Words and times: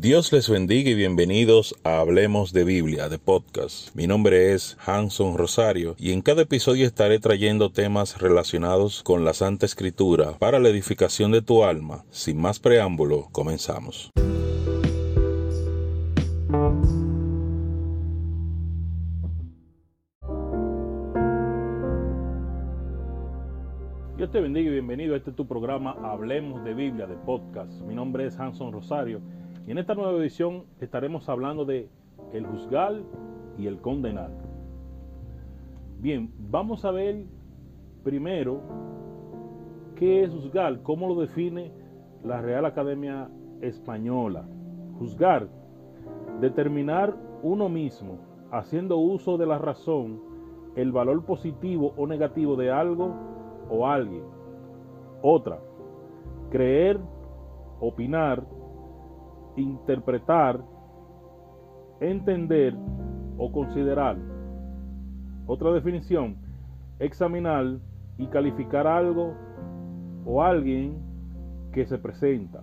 Dios 0.00 0.32
les 0.32 0.48
bendiga 0.48 0.90
y 0.90 0.94
bienvenidos 0.94 1.74
a 1.82 1.98
Hablemos 1.98 2.52
de 2.52 2.62
Biblia, 2.62 3.08
de 3.08 3.18
podcast. 3.18 3.92
Mi 3.96 4.06
nombre 4.06 4.52
es 4.52 4.78
Hanson 4.86 5.36
Rosario 5.36 5.96
y 5.98 6.12
en 6.12 6.22
cada 6.22 6.42
episodio 6.42 6.86
estaré 6.86 7.18
trayendo 7.18 7.72
temas 7.72 8.20
relacionados 8.20 9.02
con 9.02 9.24
la 9.24 9.34
Santa 9.34 9.66
Escritura 9.66 10.38
para 10.38 10.60
la 10.60 10.68
edificación 10.68 11.32
de 11.32 11.42
tu 11.42 11.64
alma. 11.64 12.04
Sin 12.10 12.40
más 12.40 12.60
preámbulo, 12.60 13.26
comenzamos. 13.32 14.12
Dios 24.16 24.30
te 24.30 24.40
bendiga 24.40 24.68
y 24.68 24.74
bienvenido 24.74 25.14
a 25.14 25.16
este 25.16 25.32
tu 25.32 25.48
programa 25.48 25.96
Hablemos 26.04 26.62
de 26.62 26.74
Biblia, 26.74 27.08
de 27.08 27.16
podcast. 27.16 27.72
Mi 27.80 27.96
nombre 27.96 28.26
es 28.26 28.38
Hanson 28.38 28.72
Rosario 28.72 29.20
y 29.68 29.70
en 29.70 29.76
esta 29.76 29.94
nueva 29.94 30.18
edición 30.18 30.64
estaremos 30.80 31.28
hablando 31.28 31.66
de 31.66 31.90
el 32.32 32.46
juzgar 32.46 33.02
y 33.58 33.66
el 33.66 33.82
condenar. 33.82 34.30
Bien, 36.00 36.32
vamos 36.38 36.86
a 36.86 36.90
ver 36.90 37.26
primero 38.02 38.62
qué 39.94 40.22
es 40.22 40.32
juzgar, 40.32 40.80
cómo 40.82 41.06
lo 41.06 41.20
define 41.20 41.70
la 42.24 42.40
Real 42.40 42.64
Academia 42.64 43.28
Española. 43.60 44.48
Juzgar, 44.98 45.48
determinar 46.40 47.14
uno 47.42 47.68
mismo, 47.68 48.20
haciendo 48.50 48.96
uso 48.96 49.36
de 49.36 49.44
la 49.44 49.58
razón, 49.58 50.18
el 50.76 50.92
valor 50.92 51.26
positivo 51.26 51.92
o 51.98 52.06
negativo 52.06 52.56
de 52.56 52.70
algo 52.70 53.14
o 53.68 53.86
alguien. 53.86 54.24
Otra, 55.20 55.58
creer, 56.48 56.98
opinar, 57.80 58.46
interpretar, 59.58 60.60
entender 62.00 62.74
o 63.36 63.50
considerar. 63.52 64.16
Otra 65.46 65.72
definición, 65.72 66.36
examinar 66.98 67.78
y 68.18 68.26
calificar 68.26 68.86
algo 68.86 69.34
o 70.24 70.42
alguien 70.42 70.98
que 71.72 71.86
se 71.86 71.98
presenta. 71.98 72.62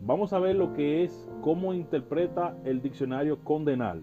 Vamos 0.00 0.32
a 0.32 0.38
ver 0.38 0.56
lo 0.56 0.72
que 0.74 1.04
es, 1.04 1.30
cómo 1.40 1.72
interpreta 1.72 2.56
el 2.64 2.82
diccionario 2.82 3.42
condenar. 3.42 3.98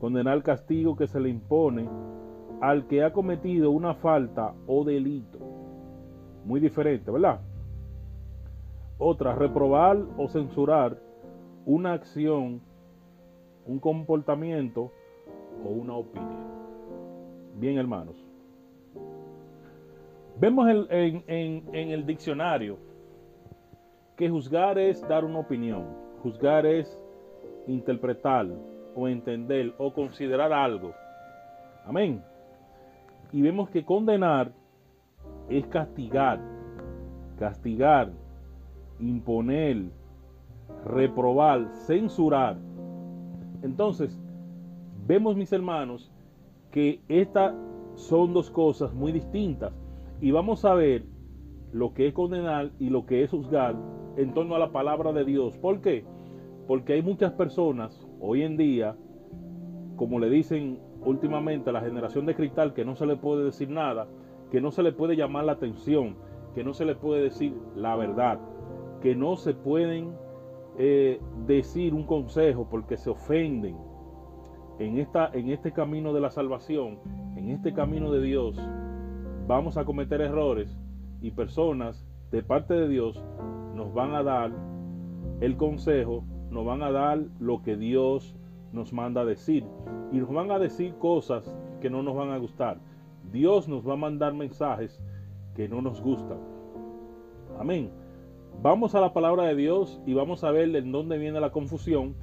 Condenar 0.00 0.42
castigo 0.42 0.96
que 0.96 1.06
se 1.06 1.20
le 1.20 1.28
impone 1.28 1.88
al 2.60 2.86
que 2.86 3.04
ha 3.04 3.12
cometido 3.12 3.70
una 3.70 3.94
falta 3.94 4.54
o 4.66 4.84
delito. 4.84 5.38
Muy 6.44 6.60
diferente, 6.60 7.10
¿verdad? 7.10 7.40
Otra, 8.98 9.34
reprobar 9.34 9.96
o 10.16 10.28
censurar 10.28 10.98
una 11.64 11.92
acción, 11.92 12.60
un 13.66 13.78
comportamiento 13.78 14.90
o 15.64 15.68
una 15.68 15.94
opinión. 15.94 16.48
Bien, 17.54 17.78
hermanos. 17.78 18.16
Vemos 20.40 20.68
en, 20.68 21.24
en 21.26 21.90
el 21.90 22.06
diccionario 22.06 22.78
que 24.16 24.28
juzgar 24.28 24.78
es 24.78 25.06
dar 25.08 25.24
una 25.24 25.40
opinión, 25.40 25.84
juzgar 26.22 26.66
es 26.66 27.00
interpretar 27.68 28.46
o 28.94 29.06
entender 29.06 29.74
o 29.78 29.92
considerar 29.92 30.52
algo. 30.52 30.92
Amén. 31.84 32.22
Y 33.32 33.42
vemos 33.42 33.70
que 33.70 33.84
condenar 33.84 34.50
es 35.48 35.66
castigar, 35.66 36.40
castigar, 37.38 38.10
imponer, 39.00 39.90
reprobar, 40.84 41.68
censurar. 41.86 42.58
Entonces, 43.62 44.18
vemos 45.06 45.36
mis 45.36 45.52
hermanos 45.52 46.10
que 46.70 47.00
estas 47.08 47.54
son 47.94 48.32
dos 48.32 48.50
cosas 48.50 48.94
muy 48.94 49.12
distintas 49.12 49.72
y 50.20 50.30
vamos 50.30 50.64
a 50.64 50.74
ver 50.74 51.04
lo 51.72 51.92
que 51.94 52.08
es 52.08 52.14
condenar 52.14 52.70
y 52.78 52.90
lo 52.90 53.06
que 53.06 53.22
es 53.22 53.30
juzgar 53.30 53.76
en 54.16 54.32
torno 54.34 54.54
a 54.54 54.58
la 54.58 54.72
palabra 54.72 55.12
de 55.12 55.24
Dios. 55.24 55.56
¿Por 55.58 55.80
qué? 55.80 56.04
Porque 56.66 56.94
hay 56.94 57.02
muchas 57.02 57.32
personas 57.32 58.06
hoy 58.20 58.42
en 58.42 58.56
día, 58.56 58.96
como 59.96 60.18
le 60.18 60.30
dicen 60.30 60.78
últimamente 61.04 61.70
a 61.70 61.72
la 61.72 61.80
generación 61.80 62.26
de 62.26 62.34
cristal, 62.34 62.74
que 62.74 62.84
no 62.84 62.96
se 62.96 63.06
le 63.06 63.16
puede 63.16 63.44
decir 63.44 63.70
nada, 63.70 64.06
que 64.50 64.60
no 64.60 64.70
se 64.70 64.82
le 64.82 64.92
puede 64.92 65.16
llamar 65.16 65.44
la 65.44 65.52
atención, 65.52 66.16
que 66.54 66.64
no 66.64 66.74
se 66.74 66.84
le 66.84 66.94
puede 66.94 67.22
decir 67.22 67.54
la 67.76 67.96
verdad 67.96 68.38
que 69.00 69.14
no 69.14 69.36
se 69.36 69.54
pueden 69.54 70.14
eh, 70.78 71.20
decir 71.46 71.94
un 71.94 72.04
consejo 72.04 72.68
porque 72.70 72.96
se 72.96 73.10
ofenden 73.10 73.76
en, 74.78 74.98
esta, 74.98 75.30
en 75.32 75.50
este 75.50 75.72
camino 75.72 76.12
de 76.12 76.20
la 76.20 76.30
salvación, 76.30 76.98
en 77.36 77.50
este 77.50 77.72
camino 77.72 78.12
de 78.12 78.22
Dios, 78.22 78.60
vamos 79.46 79.76
a 79.76 79.84
cometer 79.84 80.20
errores 80.20 80.78
y 81.20 81.30
personas 81.32 82.06
de 82.30 82.42
parte 82.42 82.74
de 82.74 82.88
Dios 82.88 83.24
nos 83.74 83.92
van 83.92 84.14
a 84.14 84.22
dar 84.22 84.52
el 85.40 85.56
consejo, 85.56 86.24
nos 86.50 86.64
van 86.64 86.82
a 86.82 86.90
dar 86.90 87.20
lo 87.40 87.62
que 87.62 87.76
Dios 87.76 88.36
nos 88.72 88.92
manda 88.92 89.22
a 89.22 89.24
decir 89.24 89.64
y 90.12 90.18
nos 90.18 90.32
van 90.32 90.50
a 90.50 90.58
decir 90.58 90.94
cosas 90.98 91.56
que 91.80 91.90
no 91.90 92.02
nos 92.02 92.14
van 92.14 92.30
a 92.30 92.38
gustar. 92.38 92.78
Dios 93.32 93.68
nos 93.68 93.86
va 93.86 93.94
a 93.94 93.96
mandar 93.96 94.34
mensajes 94.34 95.02
que 95.54 95.68
no 95.68 95.80
nos 95.82 96.00
gustan. 96.00 96.38
Amén. 97.58 97.90
Vamos 98.60 98.96
a 98.96 99.00
la 99.00 99.12
palabra 99.12 99.44
de 99.44 99.54
Dios 99.54 100.00
y 100.04 100.14
vamos 100.14 100.42
a 100.42 100.50
ver 100.50 100.74
en 100.74 100.90
dónde 100.90 101.16
viene 101.16 101.38
la 101.38 101.52
confusión 101.52 102.16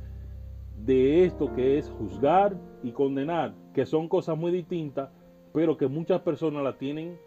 de 0.86 1.24
esto 1.24 1.54
que 1.54 1.78
es 1.78 1.90
juzgar 1.90 2.58
y 2.84 2.92
condenar, 2.92 3.54
que 3.74 3.86
son 3.86 4.10
cosas 4.10 4.38
muy 4.38 4.52
distintas, 4.52 5.10
pero 5.54 5.78
que 5.78 5.88
muchas 5.88 6.20
personas 6.24 6.62
la 6.62 6.78
tienen 6.78 7.18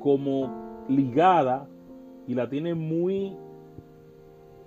como 0.00 0.84
ligada 0.88 1.68
y 2.26 2.34
la 2.34 2.48
tienen 2.48 2.78
muy 2.78 3.36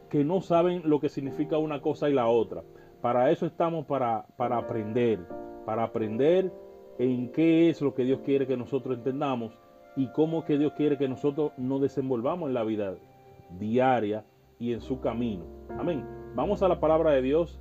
que 0.10 0.24
no 0.24 0.40
saben 0.40 0.84
lo 0.86 1.02
que 1.02 1.10
significa 1.10 1.58
una 1.58 1.82
cosa 1.82 2.10
y 2.10 2.14
la 2.14 2.28
otra. 2.28 2.64
Para 3.02 3.30
eso 3.30 3.46
estamos 3.46 3.86
para, 3.88 4.26
para 4.38 4.56
aprender, 4.56 5.20
para 5.66 5.84
aprender 5.84 6.50
en 6.98 7.30
qué 7.34 7.70
es 7.70 7.82
lo 7.82 7.94
que 7.94 8.06
Dios 8.06 8.22
quiere 8.24 8.48
que 8.48 8.56
nosotros 8.56 9.00
entendamos 9.00 9.52
y 9.98 10.08
cómo 10.14 10.46
que 10.46 10.58
Dios 10.58 10.72
quiere 10.78 10.98
que 10.98 11.10
nosotros 11.10 11.52
nos 11.58 11.82
desenvolvamos 11.82 12.48
en 12.48 12.54
la 12.54 12.64
vida 12.64 12.96
diaria 13.60 14.26
y 14.60 14.74
en 14.74 14.82
su 14.82 15.00
camino. 15.00 15.44
Amén. 15.78 16.06
Vamos 16.36 16.62
a 16.64 16.68
la 16.68 16.80
palabra 16.80 17.12
de 17.12 17.22
Dios 17.22 17.60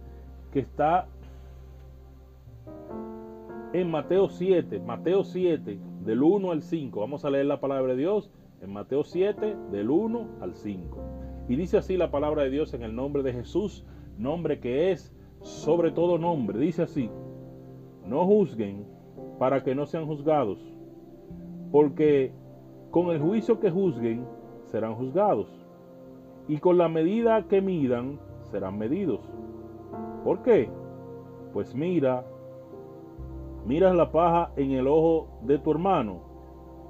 que 0.53 0.61
está 0.61 1.09
en 3.73 3.91
Mateo 3.91 4.29
7, 4.29 4.81
Mateo 4.81 5.25
7, 5.25 5.79
del 6.05 6.23
1 6.23 6.51
al 6.51 6.63
5. 6.63 7.01
Vamos 7.01 7.25
a 7.25 7.31
leer 7.31 7.47
la 7.47 7.61
palabra 7.61 7.93
de 7.93 7.99
Dios 7.99 8.31
en 8.61 8.73
Mateo 8.73 9.05
7, 9.05 9.57
del 9.71 9.91
1 9.91 10.29
al 10.41 10.55
5. 10.55 10.99
Y 11.49 11.57
dice 11.57 11.79
así 11.79 11.97
la 11.97 12.11
palabra 12.11 12.43
de 12.43 12.51
Dios 12.51 12.75
en 12.75 12.83
el 12.83 12.95
nombre 12.95 13.23
de 13.23 13.33
Jesús, 13.33 13.85
nombre 14.19 14.61
que 14.61 14.93
es 14.93 15.15
sobre 15.41 15.91
todo 15.91 16.19
nombre. 16.19 16.59
Dice 16.59 16.83
así, 16.83 17.11
no 18.07 18.27
juzguen 18.27 18.87
para 19.39 19.63
que 19.63 19.75
no 19.75 19.87
sean 19.87 20.07
juzgados, 20.07 20.59
porque 21.73 22.33
con 22.91 23.11
el 23.11 23.21
juicio 23.21 23.59
que 23.61 23.71
juzguen 23.71 24.27
serán 24.65 24.95
juzgados 24.95 25.60
y 26.51 26.59
con 26.59 26.79
la 26.79 26.89
medida 26.89 27.45
que 27.45 27.63
midan 27.63 28.19
serán 28.51 28.77
medidos. 28.77 29.21
¿Por 30.25 30.43
qué? 30.43 30.69
Pues 31.53 31.77
mira, 31.77 32.25
miras 33.65 33.95
la 33.95 34.11
paja 34.11 34.51
en 34.57 34.73
el 34.73 34.89
ojo 34.89 35.29
de 35.43 35.61
tu 35.61 35.71
hermano 35.71 36.19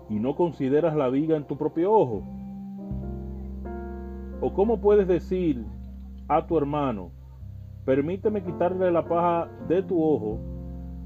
y 0.08 0.14
no 0.14 0.34
consideras 0.34 0.96
la 0.96 1.10
viga 1.10 1.36
en 1.36 1.44
tu 1.44 1.58
propio 1.58 1.92
ojo. 1.92 2.22
¿O 4.40 4.54
cómo 4.54 4.80
puedes 4.80 5.06
decir 5.06 5.62
a 6.26 6.46
tu 6.46 6.56
hermano, 6.56 7.10
permíteme 7.84 8.42
quitarle 8.42 8.90
la 8.90 9.06
paja 9.06 9.50
de 9.68 9.82
tu 9.82 10.02
ojo 10.02 10.38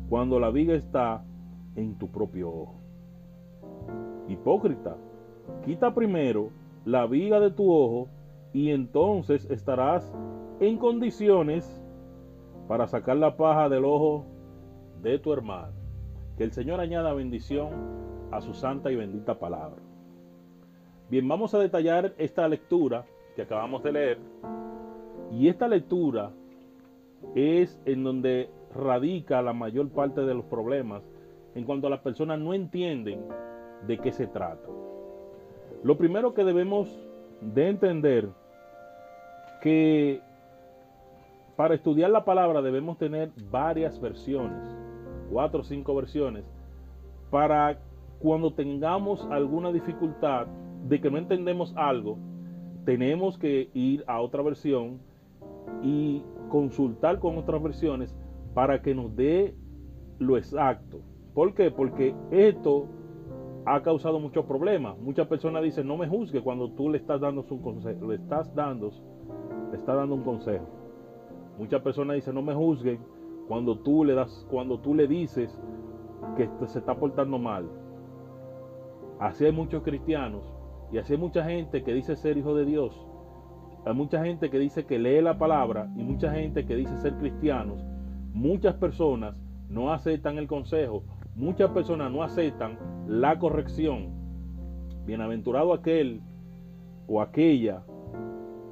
cuando 0.09 0.39
la 0.39 0.51
viga 0.51 0.75
está 0.75 1.25
en 1.75 1.99
tu 1.99 2.07
propio 2.07 2.51
ojo? 2.51 2.75
Hipócrita, 4.29 4.95
quita 5.65 5.93
primero 5.93 6.51
la 6.85 7.07
viga 7.07 7.41
de 7.41 7.51
tu 7.51 7.69
ojo 7.69 8.07
y 8.55 8.71
entonces 8.71 9.51
estarás 9.51 10.11
en 10.61 10.79
condiciones 10.79 11.83
para 12.69 12.87
sacar 12.87 13.17
la 13.17 13.37
paja 13.37 13.69
del 13.69 13.85
ojo 13.85 14.25
de 15.03 15.19
tu 15.19 15.33
hermano. 15.33 15.73
Que 16.39 16.45
el 16.45 16.53
Señor 16.53 16.81
añada 16.81 17.13
bendición 17.13 17.71
a 18.31 18.41
su 18.41 18.55
santa 18.55 18.91
y 18.93 18.97
bendita 18.97 19.39
palabra. 19.39 19.83
Bien, 21.11 21.29
vamos 21.29 21.53
a 21.53 21.59
detallar 21.59 22.15
esta 22.17 22.49
lectura 22.49 23.05
que 23.35 23.43
acabamos 23.43 23.83
de 23.83 23.93
leer. 23.93 24.19
Y 25.33 25.49
esta 25.49 25.67
lectura 25.67 26.31
es 27.35 27.81
en 27.85 28.05
donde 28.05 28.51
radica 28.73 29.43
la 29.43 29.53
mayor 29.53 29.89
parte 29.91 30.21
de 30.21 30.35
los 30.35 30.45
problemas 30.45 31.03
en 31.57 31.65
cuanto 31.65 31.89
a 31.89 31.91
las 31.91 32.01
personas 32.01 32.39
no 32.39 32.55
entienden 32.55 33.21
de 33.87 33.99
qué 33.99 34.13
se 34.13 34.29
trata. 34.29 34.69
Lo 35.83 35.99
primero 35.99 36.35
que 36.35 36.45
debemos 36.45 36.89
de 37.41 37.69
entender 37.69 38.29
que 39.65 40.21
para 41.57 41.75
estudiar 41.75 42.11
la 42.11 42.27
palabra 42.27 42.61
debemos 42.61 42.99
tener 42.99 43.31
varias 43.51 43.99
versiones, 43.99 44.63
cuatro 45.33 45.63
o 45.63 45.65
cinco 45.65 45.95
versiones, 45.95 46.45
para 47.31 47.79
cuando 48.19 48.53
tengamos 48.53 49.27
alguna 49.31 49.73
dificultad 49.73 50.49
de 50.87 51.01
que 51.01 51.11
no 51.11 51.17
entendemos 51.17 51.73
algo, 51.77 52.19
tenemos 52.85 53.39
que 53.39 53.71
ir 53.73 54.05
a 54.07 54.21
otra 54.21 54.43
versión 54.43 54.99
y 55.83 56.23
consultar 56.51 57.19
con 57.19 57.39
otras 57.39 57.63
versiones 57.63 58.15
para 58.53 58.83
que 58.83 58.95
nos 58.95 59.17
dé 59.17 59.55
lo 60.19 60.37
exacto. 60.37 61.01
¿Por 61.33 61.55
qué? 61.55 61.71
Porque 61.71 62.15
esto 62.31 62.87
ha 63.65 63.81
causado 63.81 64.21
muchos 64.21 64.45
problemas. 64.45 64.99
Muchas 64.99 65.27
personas 65.27 65.63
dicen, 65.63 65.87
no 65.87 65.97
me 65.97 66.07
juzgue 66.07 66.43
cuando 66.43 66.71
tú 66.73 66.91
le 66.91 66.99
estás 66.99 67.23
dando 67.23 67.47
un 67.49 67.63
consejo, 67.63 68.09
le 68.09 68.17
estás 68.17 68.55
dando, 68.55 68.93
le 69.75 69.81
estás 69.81 69.97
dando 69.97 70.15
un 70.15 70.23
consejo. 70.23 70.67
Muchas 71.59 71.83
personas 71.83 72.15
dicen, 72.15 72.37
no 72.37 72.43
me 72.43 72.55
juzguen 72.55 73.01
cuando 73.49 73.77
tú 73.77 74.05
le 74.05 74.15
das, 74.15 74.47
cuando 74.49 74.79
tú 74.79 74.95
le 74.95 75.09
dices 75.09 75.61
que 76.37 76.49
se 76.69 76.79
está 76.79 76.95
portando 76.95 77.39
mal. 77.39 77.69
Así 79.19 79.45
hay 79.45 79.51
muchos 79.51 79.83
cristianos 79.83 80.45
y 80.93 80.99
así 80.99 81.15
hay 81.15 81.19
mucha 81.19 81.45
gente 81.45 81.83
que 81.83 81.93
dice 81.93 82.15
ser 82.15 82.39
hijo 82.39 82.55
de 82.55 82.65
Dios. 82.65 83.05
Hay 83.85 83.95
mucha 83.95 84.25
gente 84.25 84.49
que 84.49 84.61
dice 84.61 84.87
que 84.87 84.97
lee 84.97 85.21
la 85.21 85.39
palabra 85.39 85.93
y 85.97 86.05
mucha 86.05 86.33
gente 86.33 86.65
que 86.67 86.77
dice 86.77 86.97
ser 86.99 87.15
cristianos. 87.17 87.85
Muchas 88.33 88.77
personas 88.77 89.43
no 89.69 89.93
aceptan 89.93 90.39
el 90.39 90.47
consejo. 90.47 91.03
Muchas 91.35 91.73
personas 91.73 92.13
no 92.13 92.23
aceptan 92.23 92.79
la 93.09 93.41
corrección. 93.41 94.11
Bienaventurado 95.05 95.73
aquel 95.73 96.21
o 97.09 97.21
aquella 97.21 97.83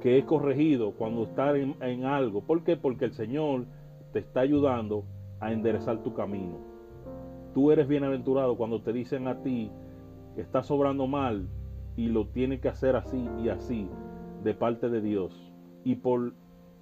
que 0.03 0.17
es 0.17 0.25
corregido 0.25 0.91
cuando 0.91 1.23
está 1.23 1.55
en, 1.55 1.77
en, 1.79 2.03
algo. 2.03 2.41
¿Por 2.41 2.65
qué? 2.65 2.75
Porque 2.75 3.05
el 3.05 3.13
Señor 3.13 3.63
te 4.11 4.19
está 4.19 4.41
ayudando 4.41 5.05
a 5.39 5.53
enderezar 5.53 6.03
tu 6.03 6.13
camino. 6.13 6.57
Tú 7.53 7.71
eres 7.71 7.87
bienaventurado 7.87 8.57
cuando 8.57 8.81
te 8.81 8.91
dicen 8.91 9.29
a 9.29 9.41
ti 9.41 9.71
que 10.35 10.41
estás 10.41 10.67
sobrando 10.67 11.07
mal 11.07 11.47
y 11.95 12.09
lo 12.09 12.27
tienes 12.27 12.59
que 12.59 12.67
hacer 12.67 12.97
así 12.97 13.29
y 13.41 13.47
así 13.47 13.87
de 14.43 14.53
parte 14.53 14.89
de 14.89 14.99
Dios 14.99 15.53
y 15.85 15.95
por 15.95 16.33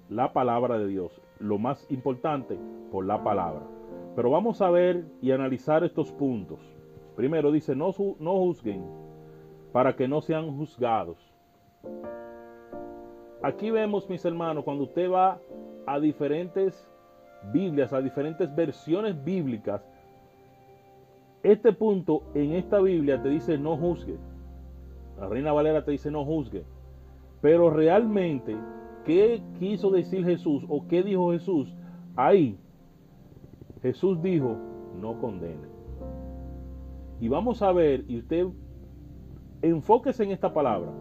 la 0.08 0.32
palabra 0.32 0.76
de 0.76 0.88
Dios. 0.88 1.22
Lo 1.38 1.58
más 1.58 1.86
importante, 1.92 2.58
por 2.90 3.06
la 3.06 3.22
palabra. 3.22 3.62
Pero 4.16 4.30
vamos 4.30 4.60
a 4.60 4.70
ver 4.70 5.04
y 5.20 5.30
analizar 5.30 5.84
estos 5.84 6.10
puntos. 6.10 6.58
Primero 7.14 7.52
dice, 7.52 7.76
no, 7.76 7.94
no 8.18 8.36
juzguen 8.38 8.84
para 9.70 9.94
que 9.94 10.08
no 10.08 10.22
sean 10.22 10.56
juzgados. 10.56 11.18
Aquí 13.42 13.70
vemos, 13.70 14.08
mis 14.08 14.24
hermanos, 14.24 14.64
cuando 14.64 14.84
usted 14.84 15.10
va 15.10 15.40
a 15.86 15.98
diferentes 15.98 16.88
Biblias, 17.52 17.92
a 17.92 18.00
diferentes 18.00 18.54
versiones 18.54 19.22
bíblicas, 19.24 19.82
este 21.42 21.72
punto 21.72 22.22
en 22.34 22.52
esta 22.52 22.78
Biblia 22.80 23.20
te 23.20 23.28
dice 23.28 23.58
no 23.58 23.76
juzgue. 23.76 24.16
La 25.18 25.28
Reina 25.28 25.52
Valera 25.52 25.84
te 25.84 25.90
dice 25.90 26.10
no 26.10 26.24
juzgue. 26.24 26.62
Pero 27.40 27.68
realmente, 27.70 28.56
¿qué 29.04 29.42
quiso 29.58 29.90
decir 29.90 30.24
Jesús 30.24 30.64
o 30.68 30.86
qué 30.86 31.02
dijo 31.02 31.32
Jesús? 31.32 31.74
Ahí, 32.14 32.56
Jesús 33.82 34.22
dijo, 34.22 34.56
no 35.00 35.18
condene. 35.18 35.66
Y 37.20 37.26
vamos 37.26 37.60
a 37.62 37.72
ver, 37.72 38.04
y 38.06 38.18
usted 38.18 38.46
enfóquese 39.62 40.22
en 40.22 40.30
esta 40.30 40.54
palabra. 40.54 40.92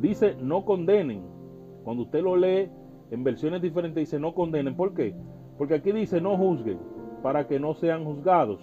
Dice, 0.00 0.36
no 0.40 0.64
condenen. 0.64 1.39
Cuando 1.84 2.04
usted 2.04 2.22
lo 2.22 2.36
lee 2.36 2.70
en 3.10 3.24
versiones 3.24 3.62
diferentes, 3.62 4.02
dice, 4.02 4.18
no 4.18 4.34
condenen. 4.34 4.76
¿Por 4.76 4.94
qué? 4.94 5.14
Porque 5.58 5.74
aquí 5.74 5.92
dice, 5.92 6.20
no 6.20 6.36
juzguen, 6.36 6.78
para 7.22 7.46
que 7.46 7.58
no 7.58 7.74
sean 7.74 8.04
juzgados. 8.04 8.60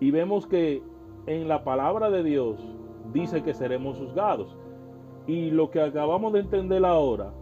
Y 0.00 0.10
vemos 0.10 0.46
que 0.46 0.82
en 1.26 1.48
la 1.48 1.64
palabra 1.64 2.10
de 2.10 2.22
Dios 2.22 2.60
dice 3.12 3.42
que 3.42 3.54
seremos 3.54 3.98
juzgados. 3.98 4.56
Y 5.26 5.50
lo 5.50 5.70
que 5.70 5.80
acabamos 5.80 6.32
de 6.32 6.40
entender 6.40 6.84
ahora 6.84 7.32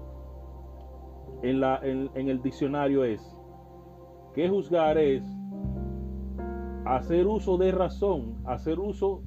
en, 1.43 1.61
la, 1.61 1.81
en, 1.83 2.11
el 2.15 2.41
diccionario 2.41 3.05
es 3.05 3.37
que 4.35 4.49
juzgar 4.49 4.97
es 4.99 5.25
hacer 6.85 7.27
uso 7.27 7.57
de 7.59 7.73
razón, 7.73 8.37
hacer 8.45 8.79
uso, 8.79 9.23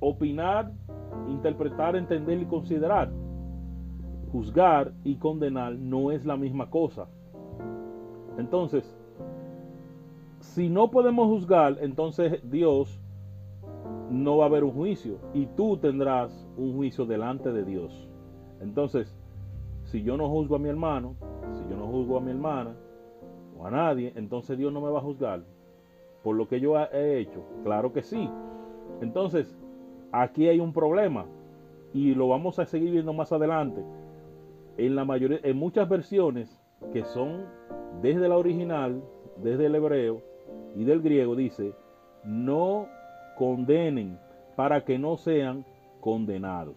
opinar, 0.00 0.72
interpretar, 1.28 1.96
entender 1.96 2.40
y 2.40 2.46
considerar. 2.46 3.10
Juzgar 4.34 4.92
y 5.04 5.14
condenar 5.14 5.76
no 5.76 6.10
es 6.10 6.24
la 6.24 6.36
misma 6.36 6.68
cosa. 6.68 7.06
Entonces, 8.36 8.98
si 10.40 10.68
no 10.68 10.90
podemos 10.90 11.28
juzgar, 11.28 11.78
entonces 11.80 12.40
Dios 12.50 13.00
no 14.10 14.38
va 14.38 14.46
a 14.46 14.48
haber 14.48 14.64
un 14.64 14.72
juicio 14.72 15.18
y 15.34 15.46
tú 15.46 15.76
tendrás 15.76 16.48
un 16.56 16.74
juicio 16.74 17.06
delante 17.06 17.52
de 17.52 17.64
Dios. 17.64 18.08
Entonces, 18.60 19.16
si 19.84 20.02
yo 20.02 20.16
no 20.16 20.28
juzgo 20.28 20.56
a 20.56 20.58
mi 20.58 20.68
hermano, 20.68 21.14
si 21.52 21.70
yo 21.70 21.76
no 21.76 21.86
juzgo 21.86 22.16
a 22.16 22.20
mi 22.20 22.32
hermana 22.32 22.74
o 23.56 23.64
a 23.64 23.70
nadie, 23.70 24.14
entonces 24.16 24.58
Dios 24.58 24.72
no 24.72 24.80
me 24.80 24.90
va 24.90 24.98
a 24.98 25.02
juzgar 25.02 25.44
por 26.24 26.34
lo 26.34 26.48
que 26.48 26.58
yo 26.58 26.76
he 26.76 27.20
hecho. 27.20 27.44
Claro 27.62 27.92
que 27.92 28.02
sí. 28.02 28.28
Entonces, 29.00 29.56
aquí 30.10 30.48
hay 30.48 30.58
un 30.58 30.72
problema 30.72 31.24
y 31.92 32.16
lo 32.16 32.26
vamos 32.26 32.58
a 32.58 32.66
seguir 32.66 32.90
viendo 32.90 33.12
más 33.12 33.30
adelante. 33.30 33.84
En 34.76 34.96
la 34.96 35.04
mayoría, 35.04 35.38
en 35.42 35.56
muchas 35.56 35.88
versiones 35.88 36.60
que 36.92 37.04
son 37.04 37.44
desde 38.02 38.28
la 38.28 38.36
original, 38.36 39.02
desde 39.42 39.66
el 39.66 39.74
hebreo 39.74 40.22
y 40.74 40.84
del 40.84 41.00
griego, 41.00 41.36
dice, 41.36 41.74
no 42.24 42.88
condenen 43.36 44.18
para 44.56 44.84
que 44.84 44.98
no 44.98 45.16
sean 45.16 45.64
condenados. 46.00 46.76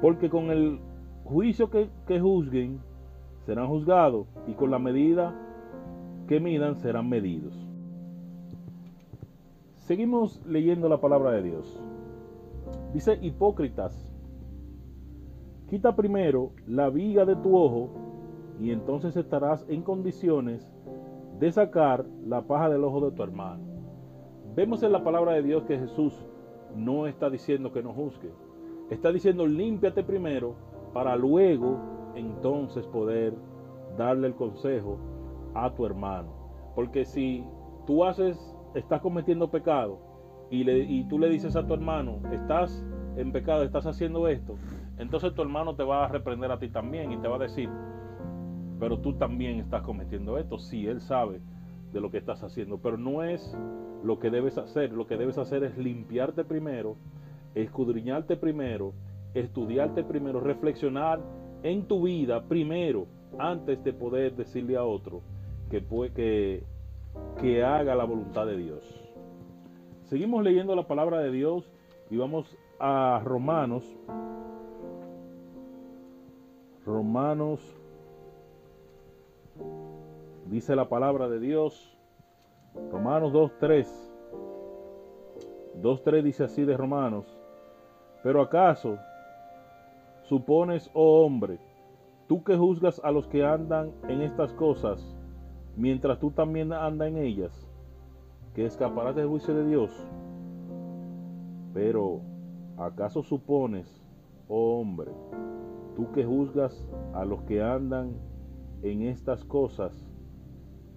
Porque 0.00 0.28
con 0.28 0.50
el 0.50 0.80
juicio 1.24 1.70
que, 1.70 1.88
juzguen 2.20 2.80
serán 3.46 3.68
juzgados 3.68 4.26
y 4.46 4.52
con 4.52 4.70
la 4.70 4.78
medida 4.78 5.34
que 6.28 6.40
midan 6.40 6.76
serán 6.76 7.08
medidos. 7.08 7.54
Seguimos 9.78 10.44
leyendo 10.46 10.88
la 10.88 11.00
palabra 11.00 11.32
de 11.32 11.42
Dios. 11.42 11.82
Dice 12.92 13.18
hipócritas, 13.20 14.11
quita 15.72 15.96
primero 15.96 16.50
la 16.66 16.90
viga 16.90 17.24
de 17.24 17.34
tu 17.34 17.56
ojo 17.56 17.88
y 18.60 18.72
entonces 18.72 19.16
estarás 19.16 19.64
en 19.70 19.80
condiciones 19.80 20.70
de 21.38 21.50
sacar 21.50 22.04
la 22.26 22.42
paja 22.42 22.68
del 22.68 22.84
ojo 22.84 23.00
de 23.08 23.16
tu 23.16 23.22
hermano. 23.22 23.64
Vemos 24.54 24.82
en 24.82 24.92
la 24.92 25.02
palabra 25.02 25.32
de 25.32 25.42
Dios 25.42 25.62
que 25.62 25.78
Jesús 25.78 26.12
no 26.76 27.06
está 27.06 27.30
diciendo 27.30 27.72
que 27.72 27.82
no 27.82 27.94
juzgue. 27.94 28.34
Está 28.90 29.10
diciendo 29.12 29.46
límpiate 29.46 30.04
primero 30.04 30.56
para 30.92 31.16
luego 31.16 31.78
entonces 32.16 32.86
poder 32.88 33.32
darle 33.96 34.26
el 34.26 34.34
consejo 34.34 34.98
a 35.54 35.74
tu 35.74 35.86
hermano. 35.86 36.34
Porque 36.74 37.06
si 37.06 37.46
tú 37.86 38.04
haces, 38.04 38.38
estás 38.74 39.00
cometiendo 39.00 39.50
pecado 39.50 40.00
y, 40.50 40.70
y 40.70 41.04
tú 41.04 41.18
le 41.18 41.30
dices 41.30 41.56
a 41.56 41.66
tu 41.66 41.72
hermano, 41.72 42.18
estás 42.30 42.86
en 43.16 43.32
pecado, 43.32 43.62
estás 43.62 43.86
haciendo 43.86 44.28
esto, 44.28 44.56
entonces 44.98 45.34
tu 45.34 45.42
hermano 45.42 45.74
te 45.74 45.82
va 45.82 46.04
a 46.04 46.08
reprender 46.08 46.50
a 46.52 46.58
ti 46.58 46.68
también 46.68 47.12
y 47.12 47.18
te 47.18 47.28
va 47.28 47.36
a 47.36 47.40
decir, 47.40 47.68
pero 48.78 48.98
tú 48.98 49.14
también 49.14 49.60
estás 49.60 49.82
cometiendo 49.82 50.38
esto. 50.38 50.58
Si 50.58 50.86
él 50.86 51.00
sabe 51.00 51.40
de 51.92 52.00
lo 52.00 52.10
que 52.10 52.18
estás 52.18 52.42
haciendo, 52.42 52.78
pero 52.78 52.96
no 52.96 53.22
es 53.22 53.56
lo 54.02 54.18
que 54.18 54.30
debes 54.30 54.58
hacer. 54.58 54.92
Lo 54.92 55.06
que 55.06 55.16
debes 55.16 55.38
hacer 55.38 55.62
es 55.62 55.76
limpiarte 55.78 56.44
primero, 56.44 56.96
escudriñarte 57.54 58.36
primero, 58.36 58.92
estudiarte 59.34 60.02
primero, 60.04 60.40
reflexionar 60.40 61.20
en 61.62 61.86
tu 61.86 62.02
vida 62.02 62.42
primero, 62.42 63.06
antes 63.38 63.82
de 63.84 63.92
poder 63.92 64.34
decirle 64.36 64.76
a 64.76 64.84
otro 64.84 65.22
que, 65.70 65.82
que, 66.14 66.64
que 67.40 67.64
haga 67.64 67.94
la 67.94 68.04
voluntad 68.04 68.46
de 68.46 68.56
Dios. 68.56 68.82
Seguimos 70.04 70.44
leyendo 70.44 70.74
la 70.74 70.86
palabra 70.86 71.20
de 71.20 71.30
Dios 71.30 71.70
y 72.10 72.16
vamos 72.16 72.56
a 72.78 73.22
Romanos. 73.24 73.84
Romanos 76.84 77.60
Dice 80.52 80.76
la 80.76 80.88
palabra 80.88 81.28
de 81.28 81.40
Dios, 81.40 81.96
Romanos 82.90 83.32
2.3. 83.32 83.86
2.3 85.80 86.22
dice 86.22 86.44
así 86.44 86.64
de 86.64 86.76
Romanos, 86.76 87.26
pero 88.22 88.42
acaso 88.42 88.98
supones, 90.24 90.90
oh 90.92 91.24
hombre, 91.24 91.58
tú 92.28 92.44
que 92.44 92.56
juzgas 92.56 93.00
a 93.02 93.10
los 93.10 93.26
que 93.28 93.42
andan 93.42 93.92
en 94.08 94.20
estas 94.20 94.52
cosas, 94.52 95.16
mientras 95.74 96.18
tú 96.18 96.30
también 96.30 96.72
andas 96.74 97.08
en 97.08 97.16
ellas, 97.16 97.66
que 98.54 98.66
escaparás 98.66 99.16
del 99.16 99.28
juicio 99.28 99.54
de 99.54 99.66
Dios. 99.66 99.90
Pero, 101.72 102.20
¿acaso 102.76 103.22
supones, 103.22 104.02
oh 104.48 104.80
hombre, 104.80 105.12
tú 105.94 106.10
que 106.12 106.24
juzgas 106.24 106.86
a 107.14 107.24
los 107.24 107.42
que 107.42 107.62
andan 107.62 108.12
en 108.82 109.02
estas 109.02 109.44
cosas, 109.44 109.92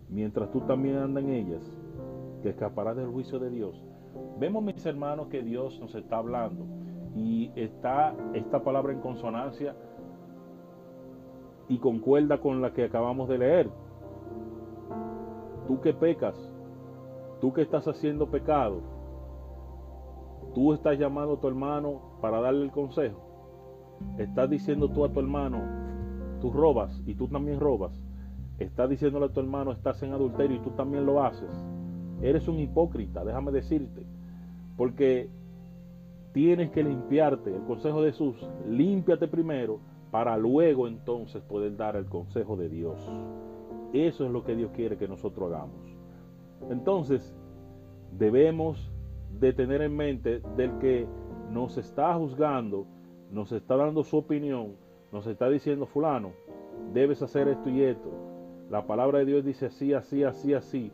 mientras 0.10 0.52
tú 0.52 0.62
también 0.62 0.98
andas 0.98 1.24
en 1.24 1.30
ellas, 1.32 1.64
que 2.42 2.50
escaparás 2.50 2.96
del 2.96 3.08
juicio 3.08 3.40
de 3.40 3.50
Dios. 3.50 3.84
Vemos, 4.40 4.64
mis 4.64 4.86
hermanos, 4.86 5.28
que 5.28 5.42
Dios 5.42 5.80
nos 5.80 5.94
está 5.96 6.18
hablando 6.18 6.66
y 7.16 7.52
está 7.56 8.14
esta 8.34 8.64
palabra 8.64 8.94
en 8.94 9.02
consonancia 9.02 9.75
y 11.68 11.80
concuerda 11.80 12.40
con 12.40 12.62
la 12.62 12.74
que 12.74 12.86
acabamos 12.86 13.28
de 13.30 13.38
leer. 13.38 13.70
Tú 15.68 15.82
que 15.82 15.94
pecas, 15.94 16.36
tú 17.42 17.52
que 17.54 17.64
estás 17.64 17.88
haciendo 17.88 18.30
pecado, 18.30 18.82
tú 20.54 20.74
estás 20.74 20.98
llamando 21.00 21.34
a 21.34 21.40
tu 21.40 21.48
hermano 21.48 22.02
para 22.22 22.40
darle 22.40 22.66
el 22.66 22.72
consejo. 22.72 23.25
Estás 24.18 24.50
diciendo 24.50 24.90
tú 24.90 25.06
a 25.06 25.12
tu 25.12 25.20
hermano, 25.20 25.62
tú 26.42 26.52
robas 26.52 27.02
y 27.06 27.16
tú 27.16 27.28
también 27.28 27.60
robas. 27.60 28.00
Estás 28.60 28.90
diciéndole 28.90 29.25
a 29.25 29.34
tu 29.34 29.40
hermano, 29.40 29.72
estás 29.72 30.02
en 30.04 30.14
adulterio 30.14 30.58
y 30.58 30.62
tú 30.62 30.72
también 30.72 31.06
lo 31.06 31.24
haces. 31.24 31.52
Eres 32.22 32.48
un 32.48 32.60
hipócrita, 32.60 33.25
déjame 33.25 33.52
decirte. 33.52 34.06
Porque 34.78 35.30
tienes 36.32 36.72
que 36.72 36.84
limpiarte. 36.84 37.56
El 37.56 37.64
consejo 37.64 38.02
de 38.02 38.12
Jesús, 38.12 38.36
límpiate 38.70 39.28
primero 39.28 39.80
para 40.12 40.38
luego 40.38 40.88
entonces 40.88 41.42
poder 41.44 41.75
dar 41.75 41.96
el 41.96 42.06
consejo 42.06 42.56
de 42.56 42.70
Dios. 42.70 42.98
Eso 43.94 44.25
es 44.25 44.32
lo 44.32 44.44
que 44.44 44.56
Dios 44.56 44.72
quiere 44.74 44.98
que 44.98 45.08
nosotros 45.08 45.52
hagamos. 45.52 45.96
Entonces, 46.70 47.36
debemos 48.18 48.92
de 49.40 49.54
tener 49.54 49.82
en 49.82 49.96
mente 49.96 50.42
del 50.56 50.78
que 50.80 51.06
nos 51.52 51.78
está 51.78 52.14
juzgando, 52.16 52.86
nos 53.32 53.51
está 53.51 53.75
dando 53.75 54.03
su 54.03 54.17
opinión, 54.17 54.75
nos 55.12 55.27
está 55.27 55.50
diciendo 55.50 55.86
fulano, 55.86 56.34
debes 56.94 57.22
hacer 57.22 57.48
esto 57.48 57.70
y 57.70 57.84
esto. 57.84 58.12
La 58.70 58.86
palabra 58.86 59.20
de 59.20 59.25
Dios 59.25 59.46
dice 59.46 59.67
así, 59.67 59.94
así, 59.94 60.24
así, 60.24 60.53
así. 60.53 60.91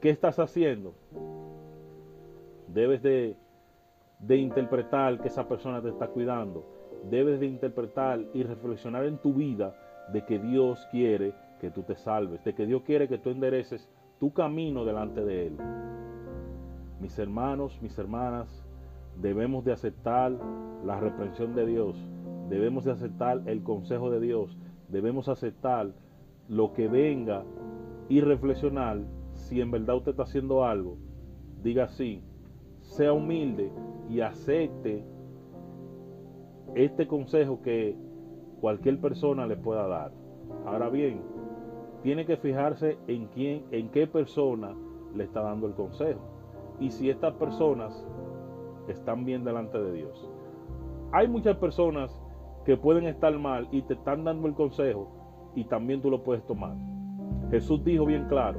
¿Qué 0.00 0.10
estás 0.10 0.38
haciendo? 0.38 0.94
Debes 2.68 3.02
de, 3.02 3.36
de 4.18 4.36
interpretar 4.36 5.20
que 5.20 5.28
esa 5.28 5.48
persona 5.48 5.80
te 5.80 5.88
está 5.88 6.08
cuidando. 6.08 6.64
Debes 7.10 7.40
de 7.40 7.46
interpretar 7.46 8.20
y 8.34 8.42
reflexionar 8.42 9.04
en 9.04 9.18
tu 9.18 9.32
vida 9.32 9.74
de 10.12 10.24
que 10.24 10.38
Dios 10.38 10.86
quiere 10.90 11.34
que 11.60 11.70
tú 11.70 11.82
te 11.82 11.96
salves, 11.96 12.42
de 12.44 12.54
que 12.54 12.66
Dios 12.66 12.82
quiere 12.82 13.08
que 13.08 13.18
tú 13.18 13.30
endereces 13.30 13.88
tu 14.18 14.32
camino 14.32 14.84
delante 14.84 15.24
de 15.24 15.46
Él. 15.46 15.56
Mis 17.00 17.18
hermanos, 17.18 17.78
mis 17.82 17.96
hermanas, 17.98 18.64
debemos 19.20 19.64
de 19.64 19.72
aceptar 19.72 20.32
la 20.84 20.98
reprensión 21.00 21.54
de 21.54 21.66
Dios, 21.66 21.96
debemos 22.48 22.84
de 22.84 22.92
aceptar 22.92 23.42
el 23.46 23.62
consejo 23.62 24.10
de 24.10 24.20
Dios, 24.20 24.56
debemos 24.88 25.28
aceptar 25.28 25.92
lo 26.48 26.72
que 26.72 26.88
venga 26.88 27.44
y 28.08 28.20
reflexionar 28.20 29.00
si 29.32 29.60
en 29.60 29.70
verdad 29.70 29.96
usted 29.96 30.10
está 30.10 30.24
haciendo 30.24 30.64
algo, 30.64 30.96
diga 31.62 31.88
sí, 31.88 32.22
sea 32.80 33.12
humilde 33.12 33.70
y 34.08 34.20
acepte 34.20 35.04
este 36.74 37.06
consejo 37.06 37.62
que 37.62 37.96
cualquier 38.60 39.00
persona 39.00 39.46
le 39.46 39.56
pueda 39.56 39.86
dar. 39.86 40.12
Ahora 40.66 40.88
bien, 40.88 41.22
tiene 42.02 42.26
que 42.26 42.36
fijarse 42.36 42.98
en 43.06 43.26
quién, 43.28 43.64
en 43.70 43.88
qué 43.90 44.06
persona 44.06 44.74
le 45.14 45.24
está 45.24 45.40
dando 45.42 45.66
el 45.66 45.74
consejo 45.74 46.20
y 46.80 46.90
si 46.90 47.10
estas 47.10 47.34
personas 47.34 48.06
están 48.88 49.24
bien 49.24 49.44
delante 49.44 49.78
de 49.78 49.92
Dios. 49.92 50.28
Hay 51.12 51.28
muchas 51.28 51.56
personas 51.58 52.10
que 52.64 52.78
pueden 52.78 53.06
estar 53.06 53.36
mal 53.38 53.68
y 53.70 53.82
te 53.82 53.94
están 53.94 54.24
dando 54.24 54.48
el 54.48 54.54
consejo 54.54 55.52
y 55.54 55.64
también 55.64 56.00
tú 56.00 56.10
lo 56.10 56.22
puedes 56.22 56.44
tomar. 56.46 56.74
Jesús 57.50 57.84
dijo 57.84 58.06
bien 58.06 58.26
claro, 58.28 58.58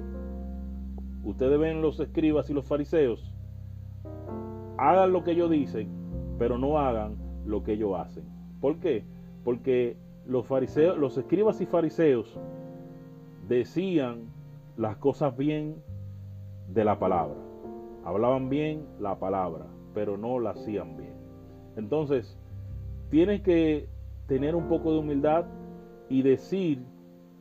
ustedes 1.24 1.58
ven 1.60 1.82
los 1.82 2.00
escribas 2.00 2.50
y 2.52 2.54
los 2.54 2.68
fariseos, 2.68 3.34
hagan 4.78 5.12
lo 5.12 5.24
que 5.24 5.32
ellos 5.32 5.50
dicen, 5.50 5.90
pero 6.38 6.60
no 6.60 6.78
hagan 6.78 7.16
lo 7.44 7.64
que 7.64 7.74
ellos 7.74 7.98
hacen. 7.98 8.26
¿Por 8.62 8.80
qué? 8.80 9.04
Porque 9.44 9.98
los 10.28 10.46
fariseos, 10.46 10.96
los 10.98 11.18
escribas 11.18 11.60
y 11.60 11.66
fariseos 11.66 12.40
decían 13.48 14.32
las 14.78 14.98
cosas 14.98 15.36
bien 15.36 15.82
de 16.68 16.86
la 16.86 17.00
palabra. 17.00 17.40
Hablaban 18.06 18.50
bien 18.50 18.86
la 19.00 19.18
palabra, 19.18 19.66
pero 19.96 20.18
no 20.18 20.40
la 20.40 20.52
hacían 20.52 20.98
bien. 20.98 21.14
Entonces, 21.76 22.38
tienes 23.14 23.42
que 23.44 23.88
tener 24.26 24.56
un 24.56 24.68
poco 24.68 24.92
de 24.92 24.98
humildad 24.98 25.46
y 26.10 26.24
decir 26.24 26.84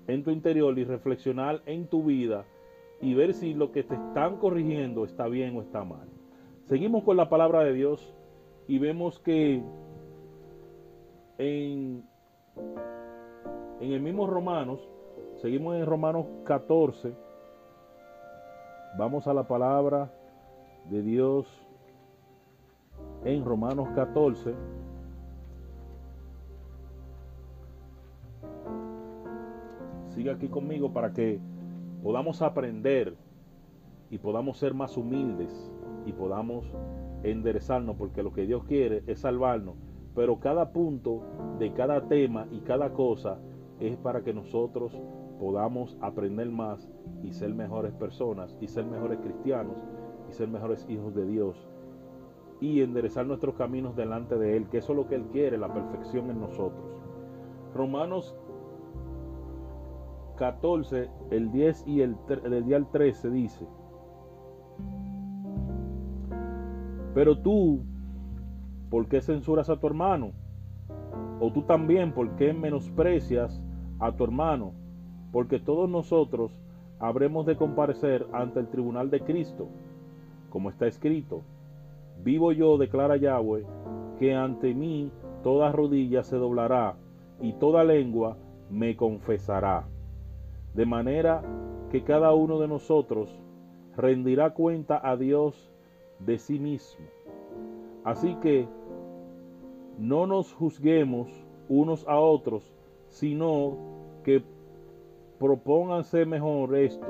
en 0.07 0.23
tu 0.23 0.31
interior 0.31 0.79
y 0.79 0.85
reflexionar 0.85 1.63
en 1.65 1.87
tu 1.87 2.05
vida 2.05 2.45
y 3.01 3.15
ver 3.15 3.33
si 3.33 3.55
lo 3.55 3.73
que 3.73 3.83
te 3.83 3.95
están 3.95 4.37
corrigiendo 4.37 5.07
está 5.07 5.29
bien 5.29 5.57
o 5.57 5.63
está 5.63 5.83
mal. 5.83 6.07
Seguimos 6.67 7.05
con 7.05 7.17
la 7.17 7.31
palabra 7.31 7.65
de 7.65 7.73
Dios 7.73 8.15
y 8.69 8.79
vemos 8.81 9.19
que 9.21 9.63
en, 11.39 12.05
en 13.81 13.93
el 13.93 14.03
mismo 14.03 14.27
Romanos, 14.27 14.87
seguimos 15.37 15.77
en 15.77 15.87
Romanos 15.87 16.27
14, 16.45 17.15
vamos 18.99 19.27
a 19.27 19.33
la 19.33 19.49
palabra 19.49 20.13
de 20.91 21.01
Dios 21.01 21.67
en 23.25 23.43
Romanos 23.43 23.89
14. 23.95 24.82
Siga 30.15 30.35
aquí 30.35 30.49
conmigo 30.49 30.93
para 30.93 31.15
que 31.15 31.41
podamos 32.03 32.43
aprender 32.43 33.17
y 34.11 34.19
podamos 34.19 34.59
ser 34.59 34.75
más 34.75 34.99
humildes 34.99 35.73
y 36.05 36.13
podamos 36.13 36.67
enderezarnos, 37.23 37.97
porque 37.97 38.23
lo 38.23 38.33
que 38.35 38.47
Dios 38.47 38.65
quiere 38.65 39.03
es 39.07 39.21
salvarnos. 39.21 39.77
Pero 40.15 40.39
cada 40.39 40.71
punto 40.73 41.23
de 41.59 41.73
cada 41.73 42.09
tema 42.09 42.47
y 42.51 42.61
cada 42.61 42.93
cosa 42.93 43.39
es 43.81 43.97
para 43.97 44.23
que 44.23 44.35
nosotros 44.35 44.93
podamos 45.41 45.97
aprender 46.03 46.51
más 46.51 46.91
y 47.23 47.33
ser 47.33 47.55
mejores 47.55 47.95
personas 47.95 48.55
y 48.61 48.69
ser 48.69 48.85
mejores 48.85 49.19
cristianos 49.21 49.83
y 50.29 50.33
ser 50.35 50.49
mejores 50.49 50.87
hijos 50.91 51.15
de 51.15 51.25
Dios 51.25 51.57
y 52.61 52.83
enderezar 52.83 53.25
nuestros 53.25 53.55
caminos 53.55 53.97
delante 53.97 54.37
de 54.37 54.59
Él, 54.59 54.69
que 54.69 54.79
eso 54.79 54.93
es 54.93 54.99
lo 54.99 55.09
que 55.09 55.15
Él 55.15 55.25
quiere, 55.33 55.57
la 55.57 55.73
perfección 55.73 56.31
en 56.31 56.41
nosotros. 56.41 57.03
Romanos 57.75 58.37
14, 60.43 61.09
el 61.31 61.53
10 61.53 61.87
y 61.87 62.01
el, 62.01 62.17
día 62.67 62.85
13 62.91 63.31
dice, 63.31 63.65
pero 67.15 67.39
tú, 67.39 67.85
¿por 68.91 69.07
qué 69.07 69.21
censuras 69.21 69.71
a 69.71 69.77
tu 69.77 69.87
hermano? 69.87 70.33
O 71.39 71.53
tú 71.53 71.63
también, 71.63 72.13
¿por 72.13 72.35
qué 72.35 72.53
menosprecias 72.53 73.63
a 74.01 74.11
tu 74.11 74.25
hermano? 74.25 74.73
Porque 75.31 75.61
todos 75.61 75.89
nosotros 75.89 76.59
habremos 76.99 77.47
de 77.47 77.55
comparecer 77.55 78.27
ante 78.33 78.59
el 78.59 78.67
tribunal 78.67 79.11
de 79.11 79.21
Cristo 79.21 79.69
como 80.51 80.71
está 80.71 80.89
escrito, 80.89 81.43
vivo 82.25 82.51
yo, 82.51 82.79
declara 82.79 83.17
Yahweh, 83.17 83.65
que 84.19 84.35
ante 84.35 84.75
mí 84.75 85.13
toda 85.45 85.71
rodilla 85.71 86.25
se 86.25 86.35
doblará 86.35 86.97
y 87.41 87.53
toda 87.53 87.85
lengua 87.85 88.37
me 88.71 88.97
confesará. 88.97 89.87
De 90.75 90.87
manera 90.87 91.43
que 91.91 92.03
cada 92.03 92.33
uno 92.33 92.59
de 92.59 92.69
nosotros 92.69 93.31
rendirá 93.97 94.55
cuenta 94.55 95.01
a 95.03 95.17
Dios 95.17 95.71
de 96.19 96.39
sí 96.39 96.59
mismo. 96.59 97.05
Así 98.05 98.35
que 98.37 98.67
no 99.99 100.27
nos 100.27 100.53
juzguemos 100.53 101.29
unos 101.69 102.07
a 102.09 102.19
otros, 102.19 102.75
sino 103.09 103.77
que 104.25 104.43
propónganse 105.39 106.25
mejor 106.25 106.77
esto, 106.77 107.07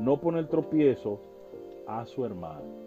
no 0.00 0.20
poner 0.20 0.48
tropiezo 0.48 1.20
a 1.86 2.04
su 2.06 2.24
hermano. 2.24 2.82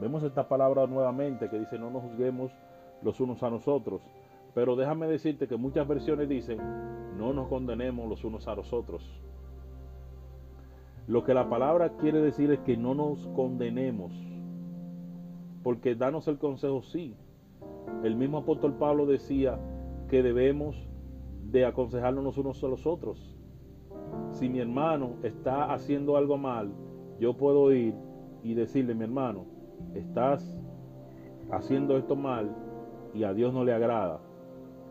Vemos 0.00 0.22
esta 0.22 0.48
palabra 0.48 0.86
nuevamente 0.86 1.50
que 1.50 1.58
dice 1.58 1.78
no 1.78 1.90
nos 1.90 2.02
juzguemos 2.04 2.52
los 3.02 3.20
unos 3.20 3.42
a 3.42 3.50
nosotros. 3.50 4.00
Pero 4.54 4.76
déjame 4.76 5.06
decirte 5.06 5.46
que 5.46 5.56
muchas 5.56 5.86
versiones 5.86 6.28
dicen 6.28 6.58
no 7.16 7.32
nos 7.32 7.48
condenemos 7.48 8.08
los 8.08 8.24
unos 8.24 8.48
a 8.48 8.54
los 8.54 8.72
otros. 8.72 9.20
Lo 11.06 11.24
que 11.24 11.34
la 11.34 11.48
palabra 11.48 11.96
quiere 11.96 12.20
decir 12.20 12.50
es 12.50 12.60
que 12.60 12.76
no 12.76 12.94
nos 12.94 13.26
condenemos. 13.28 14.12
Porque 15.62 15.94
danos 15.94 16.28
el 16.28 16.38
consejo 16.38 16.82
sí. 16.82 17.14
El 18.02 18.16
mismo 18.16 18.38
apóstol 18.38 18.74
Pablo 18.74 19.06
decía 19.06 19.58
que 20.08 20.22
debemos 20.22 20.76
de 21.50 21.66
aconsejarnos 21.66 22.24
los 22.24 22.38
unos 22.38 22.62
a 22.64 22.68
los 22.68 22.86
otros. 22.86 23.36
Si 24.32 24.48
mi 24.48 24.60
hermano 24.60 25.16
está 25.22 25.72
haciendo 25.72 26.16
algo 26.16 26.38
mal, 26.38 26.72
yo 27.18 27.36
puedo 27.36 27.72
ir 27.72 27.94
y 28.42 28.54
decirle, 28.54 28.94
mi 28.94 29.04
hermano, 29.04 29.44
estás 29.94 30.58
haciendo 31.50 31.98
esto 31.98 32.16
mal 32.16 32.54
y 33.12 33.24
a 33.24 33.34
Dios 33.34 33.52
no 33.52 33.64
le 33.64 33.74
agrada. 33.74 34.20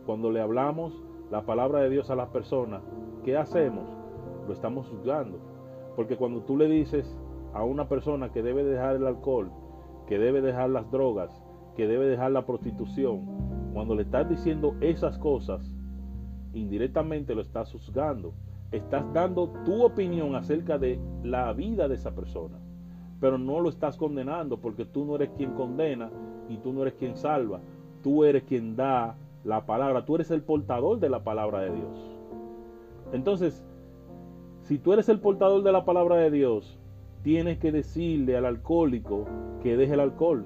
Cuando 0.10 0.32
le 0.32 0.42
hablamos 0.42 0.92
la 1.30 1.46
palabra 1.46 1.82
de 1.82 1.92
Dios 1.92 2.10
a 2.10 2.16
las 2.16 2.30
personas, 2.30 2.82
¿qué 3.24 3.38
hacemos? 3.38 3.88
Lo 4.48 4.54
estamos 4.54 4.88
juzgando. 4.88 5.38
Porque 5.96 6.18
cuando 6.18 6.42
tú 6.42 6.58
le 6.58 6.68
dices 6.68 7.16
a 7.54 7.64
una 7.64 7.88
persona 7.88 8.32
que 8.32 8.42
debe 8.42 8.64
dejar 8.64 8.96
el 8.96 9.06
alcohol, 9.06 9.52
que 10.08 10.18
debe 10.18 10.42
dejar 10.42 10.72
las 10.72 10.90
drogas, 10.90 11.30
que 11.76 11.86
debe 11.86 12.08
dejar 12.08 12.32
la 12.32 12.48
prostitución, 12.48 13.24
cuando 13.72 13.94
le 13.94 14.02
estás 14.02 14.28
diciendo 14.28 14.74
esas 14.82 15.20
cosas, 15.20 15.72
indirectamente 16.56 17.36
lo 17.36 17.42
estás 17.42 17.72
juzgando. 17.72 18.34
Estás 18.72 19.06
dando 19.14 19.50
tu 19.64 19.84
opinión 19.84 20.34
acerca 20.34 20.80
de 20.80 21.00
la 21.22 21.54
vida 21.54 21.88
de 21.88 21.94
esa 21.94 22.16
persona, 22.16 22.58
pero 23.22 23.38
no 23.38 23.60
lo 23.60 23.70
estás 23.70 23.96
condenando 23.96 24.60
porque 24.60 24.86
tú 24.86 25.06
no 25.06 25.18
eres 25.18 25.30
quien 25.38 25.54
condena 25.54 26.10
y 26.50 26.58
tú 26.58 26.74
no 26.74 26.82
eres 26.82 26.96
quien 26.96 27.16
salva. 27.16 27.62
Tú 28.02 28.24
eres 28.24 28.42
quien 28.46 28.76
da 28.76 29.16
la 29.44 29.66
palabra, 29.66 30.06
tú 30.06 30.16
eres 30.16 30.32
el 30.32 30.42
portador 30.42 31.00
de 31.00 31.10
la 31.10 31.24
palabra 31.24 31.62
de 31.62 31.72
Dios. 31.72 32.20
Entonces, 33.14 33.66
si 34.62 34.78
tú 34.78 34.94
eres 34.94 35.10
el 35.10 35.20
portador 35.20 35.64
de 35.64 35.72
la 35.72 35.86
palabra 35.86 36.18
de 36.18 36.30
Dios, 36.30 36.80
tienes 37.24 37.58
que 37.58 37.72
decirle 37.72 38.38
al 38.38 38.46
alcohólico 38.46 39.26
que 39.64 39.78
deje 39.78 39.94
el 39.94 40.00
alcohol. 40.00 40.46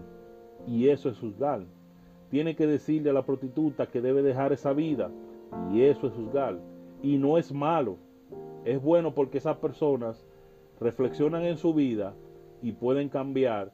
Y 0.66 0.90
eso 0.90 1.10
es 1.10 1.20
juzgar. 1.20 1.66
Tiene 2.30 2.56
que 2.56 2.66
decirle 2.66 3.10
a 3.10 3.14
la 3.14 3.26
prostituta 3.26 3.88
que 3.88 4.02
debe 4.02 4.22
dejar 4.22 4.54
esa 4.54 4.74
vida. 4.74 5.12
Y 5.74 5.82
eso 5.82 6.08
es 6.08 6.14
juzgar. 6.14 6.58
Y 7.02 7.18
no 7.18 7.38
es 7.38 7.54
malo. 7.54 7.98
Es 8.64 8.82
bueno 8.82 9.14
porque 9.14 9.40
esas 9.40 9.58
personas 9.58 10.26
reflexionan 10.80 11.44
en 11.44 11.58
su 11.58 11.74
vida 11.74 12.14
y 12.62 12.72
pueden 12.72 13.10
cambiar 13.10 13.74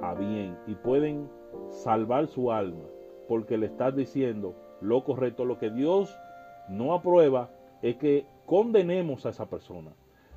a 0.00 0.14
bien. 0.14 0.56
Y 0.66 0.74
pueden 0.76 1.28
salvar 1.68 2.26
su 2.26 2.50
alma. 2.50 2.84
Porque 3.30 3.56
le 3.56 3.66
estás 3.66 3.94
diciendo 3.94 4.56
lo 4.80 5.04
correcto. 5.04 5.44
Lo 5.44 5.56
que 5.56 5.70
Dios 5.70 6.12
no 6.68 6.94
aprueba 6.94 7.50
es 7.80 7.94
que 7.94 8.26
condenemos 8.44 9.24
a 9.24 9.28
esa 9.28 9.48
persona. 9.48 9.92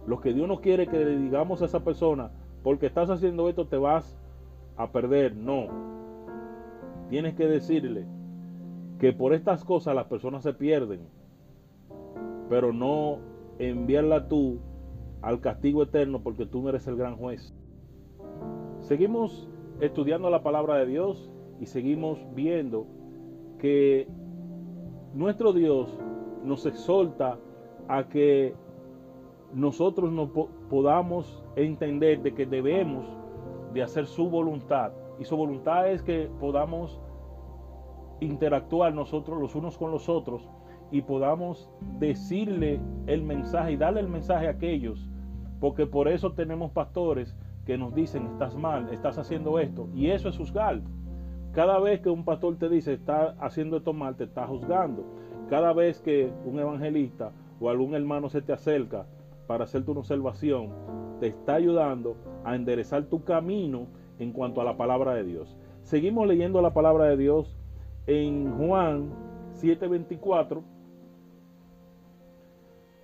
Lo 0.05 0.21
que 0.21 0.31
Dios 0.31 0.47
no 0.47 0.61
quiere 0.61 0.85
que 0.85 1.03
le 1.03 1.17
digamos 1.17 1.63
a 1.63 1.65
esa 1.65 1.83
persona, 1.83 2.29
porque 2.61 2.85
estás 2.85 3.09
haciendo 3.09 3.49
esto 3.49 3.65
te 3.65 3.77
vas 3.77 4.15
a 4.77 4.91
perder. 4.91 5.35
No. 5.35 5.69
Tienes 7.09 7.33
que 7.33 7.47
decirle 7.47 8.05
que 8.99 9.11
por 9.11 9.33
estas 9.33 9.65
cosas 9.65 9.95
las 9.95 10.05
personas 10.05 10.43
se 10.43 10.53
pierden, 10.53 10.99
pero 12.47 12.73
no 12.73 13.17
enviarla 13.57 14.27
tú 14.27 14.59
al 15.23 15.41
castigo 15.41 15.81
eterno 15.81 16.21
porque 16.21 16.45
tú 16.45 16.61
no 16.61 16.69
eres 16.69 16.85
el 16.85 16.95
gran 16.95 17.17
juez. 17.17 17.55
Seguimos 18.81 19.49
estudiando 19.81 20.29
la 20.29 20.43
palabra 20.43 20.75
de 20.75 20.85
Dios 20.85 21.32
y 21.63 21.65
seguimos 21.65 22.19
viendo 22.35 22.85
que 23.57 24.05
nuestro 25.13 25.53
Dios 25.53 25.97
nos 26.43 26.65
exhorta 26.65 27.39
a 27.87 28.09
que 28.09 28.53
nosotros 29.53 30.11
no 30.11 30.29
podamos 30.69 31.41
entender 31.55 32.21
de 32.21 32.33
que 32.33 32.45
debemos 32.45 33.05
de 33.73 33.81
hacer 33.81 34.07
su 34.07 34.29
voluntad. 34.29 34.91
Y 35.19 35.23
su 35.23 35.37
voluntad 35.37 35.89
es 35.89 36.03
que 36.03 36.29
podamos 36.37 36.99
interactuar 38.19 38.93
nosotros 38.93 39.39
los 39.39 39.55
unos 39.55 39.77
con 39.77 39.89
los 39.89 40.09
otros 40.09 40.49
y 40.91 41.01
podamos 41.01 41.71
decirle 41.97 42.81
el 43.07 43.23
mensaje 43.23 43.71
y 43.71 43.77
darle 43.77 44.01
el 44.01 44.09
mensaje 44.09 44.47
a 44.47 44.51
aquellos. 44.51 45.09
Porque 45.61 45.85
por 45.85 46.09
eso 46.09 46.33
tenemos 46.33 46.71
pastores 46.71 47.37
que 47.65 47.77
nos 47.77 47.95
dicen, 47.95 48.25
estás 48.25 48.57
mal, 48.57 48.89
estás 48.89 49.17
haciendo 49.17 49.59
esto. 49.59 49.87
Y 49.95 50.09
eso 50.09 50.27
es 50.27 50.37
juzgar. 50.37 50.81
Cada 51.53 51.79
vez 51.79 52.01
que 52.01 52.09
un 52.09 52.25
pastor 52.25 52.55
te 52.57 52.67
dice, 52.67 52.93
está 52.93 53.35
haciendo 53.39 53.77
esto 53.77 53.93
mal, 53.93 54.15
te 54.15 54.23
está 54.23 54.47
juzgando. 54.47 55.03
Cada 55.49 55.71
vez 55.71 55.99
que 55.99 56.31
un 56.45 56.59
evangelista 56.59 57.31
o 57.59 57.69
algún 57.69 57.93
hermano 57.93 58.27
se 58.29 58.41
te 58.41 58.53
acerca 58.53 59.05
para 59.45 59.65
hacerte 59.65 59.91
una 59.91 59.99
observación, 59.99 60.69
te 61.19 61.27
está 61.27 61.53
ayudando 61.53 62.15
a 62.43 62.55
enderezar 62.55 63.03
tu 63.03 63.23
camino 63.23 63.85
en 64.17 64.31
cuanto 64.31 64.61
a 64.61 64.63
la 64.63 64.77
palabra 64.77 65.13
de 65.13 65.23
Dios. 65.23 65.55
Seguimos 65.83 66.27
leyendo 66.27 66.59
la 66.61 66.73
palabra 66.73 67.05
de 67.05 67.17
Dios 67.17 67.55
en 68.07 68.51
Juan 68.57 69.11
7:24, 69.53 70.63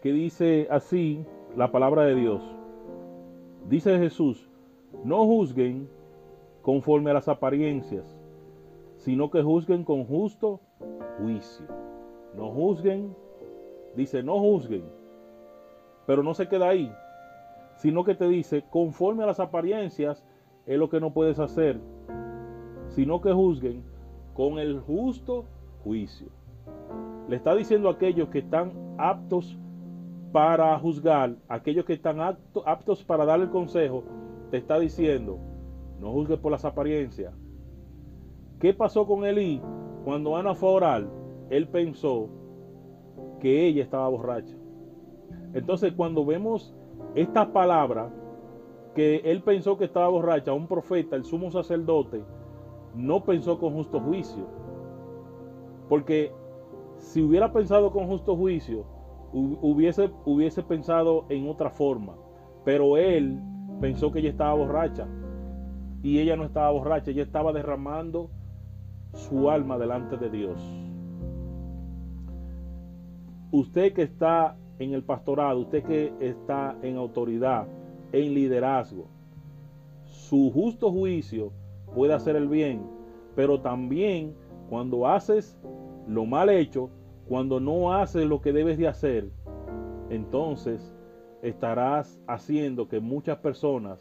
que 0.01 0.11
dice 0.11 0.67
así 0.71 1.23
la 1.55 1.71
palabra 1.71 2.03
de 2.03 2.15
Dios. 2.15 2.41
Dice 3.67 3.99
Jesús, 3.99 4.49
no 5.03 5.23
juzguen 5.25 5.87
conforme 6.63 7.11
a 7.11 7.13
las 7.13 7.27
apariencias, 7.27 8.18
sino 8.99 9.29
que 9.29 9.41
juzguen 9.41 9.83
con 9.83 10.05
justo 10.05 10.61
juicio. 11.19 11.65
No 12.37 12.51
juzguen, 12.51 13.13
dice, 13.95 14.23
no 14.23 14.39
juzguen 14.39 14.99
pero 16.09 16.23
no 16.23 16.33
se 16.33 16.47
queda 16.47 16.69
ahí, 16.69 16.91
sino 17.75 18.03
que 18.03 18.15
te 18.15 18.27
dice, 18.27 18.63
conforme 18.71 19.21
a 19.21 19.27
las 19.27 19.39
apariencias, 19.39 20.25
es 20.65 20.79
lo 20.79 20.89
que 20.89 20.99
no 20.99 21.13
puedes 21.13 21.37
hacer, 21.37 21.79
sino 22.87 23.21
que 23.21 23.31
juzguen 23.31 23.83
con 24.33 24.57
el 24.57 24.79
justo 24.79 25.45
juicio. 25.83 26.29
Le 27.27 27.35
está 27.35 27.53
diciendo 27.53 27.89
a 27.89 27.91
aquellos 27.91 28.29
que 28.29 28.39
están 28.39 28.71
aptos 28.97 29.55
para 30.31 30.79
juzgar, 30.79 31.35
aquellos 31.47 31.85
que 31.85 31.93
están 31.93 32.19
aptos 32.19 33.03
para 33.03 33.23
dar 33.23 33.39
el 33.39 33.51
consejo, 33.51 34.03
te 34.49 34.57
está 34.57 34.79
diciendo, 34.79 35.37
no 35.99 36.11
juzgues 36.11 36.39
por 36.39 36.51
las 36.51 36.65
apariencias. 36.65 37.35
¿Qué 38.59 38.73
pasó 38.73 39.07
con 39.07 39.25
Elí? 39.25 39.61
Cuando 40.03 40.35
Ana 40.35 40.53
fue 40.53 40.69
a 40.69 40.73
orar, 40.73 41.07
él 41.49 41.69
pensó 41.69 42.27
que 43.39 43.65
ella 43.65 43.83
estaba 43.83 44.09
borracha. 44.09 44.55
Entonces 45.53 45.93
cuando 45.93 46.25
vemos 46.25 46.75
esta 47.15 47.53
palabra, 47.53 48.11
que 48.95 49.21
él 49.23 49.43
pensó 49.43 49.77
que 49.77 49.85
estaba 49.85 50.09
borracha, 50.09 50.51
un 50.51 50.67
profeta, 50.67 51.15
el 51.15 51.23
sumo 51.23 51.51
sacerdote, 51.51 52.21
no 52.93 53.23
pensó 53.23 53.57
con 53.59 53.73
justo 53.75 54.01
juicio. 54.01 54.45
Porque 55.87 56.33
si 56.97 57.21
hubiera 57.21 57.53
pensado 57.53 57.91
con 57.91 58.07
justo 58.07 58.35
juicio, 58.35 58.83
hubiese, 59.31 60.11
hubiese 60.25 60.63
pensado 60.63 61.25
en 61.29 61.47
otra 61.47 61.69
forma. 61.69 62.15
Pero 62.65 62.97
él 62.97 63.39
pensó 63.79 64.11
que 64.11 64.19
ella 64.19 64.31
estaba 64.31 64.53
borracha. 64.53 65.07
Y 66.03 66.19
ella 66.19 66.35
no 66.35 66.43
estaba 66.43 66.71
borracha, 66.71 67.11
ella 67.11 67.23
estaba 67.23 67.53
derramando 67.53 68.31
su 69.13 69.49
alma 69.49 69.77
delante 69.77 70.17
de 70.17 70.29
Dios. 70.29 70.61
Usted 73.51 73.93
que 73.93 74.03
está 74.03 74.55
en 74.77 74.93
el 74.93 75.03
pastorado, 75.03 75.59
usted 75.59 75.83
que 75.83 76.13
está 76.19 76.77
en 76.81 76.97
autoridad, 76.97 77.67
en 78.11 78.33
liderazgo, 78.33 79.07
su 80.05 80.51
justo 80.51 80.91
juicio 80.91 81.51
puede 81.95 82.13
hacer 82.13 82.35
el 82.35 82.47
bien, 82.47 82.83
pero 83.35 83.59
también 83.61 84.35
cuando 84.69 85.07
haces 85.07 85.57
lo 86.07 86.25
mal 86.25 86.49
hecho, 86.49 86.89
cuando 87.27 87.59
no 87.59 87.93
haces 87.93 88.25
lo 88.25 88.41
que 88.41 88.53
debes 88.53 88.77
de 88.77 88.87
hacer, 88.87 89.29
entonces 90.09 90.95
estarás 91.41 92.19
haciendo 92.27 92.87
que 92.87 92.99
muchas 92.99 93.37
personas 93.37 93.99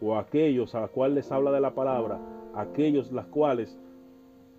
o 0.00 0.16
aquellos 0.16 0.74
a 0.74 0.80
los 0.80 0.90
cuales 0.90 1.16
les 1.16 1.32
habla 1.32 1.52
de 1.52 1.60
la 1.60 1.74
palabra, 1.74 2.20
aquellos 2.54 3.12
las 3.12 3.26
cuales 3.26 3.78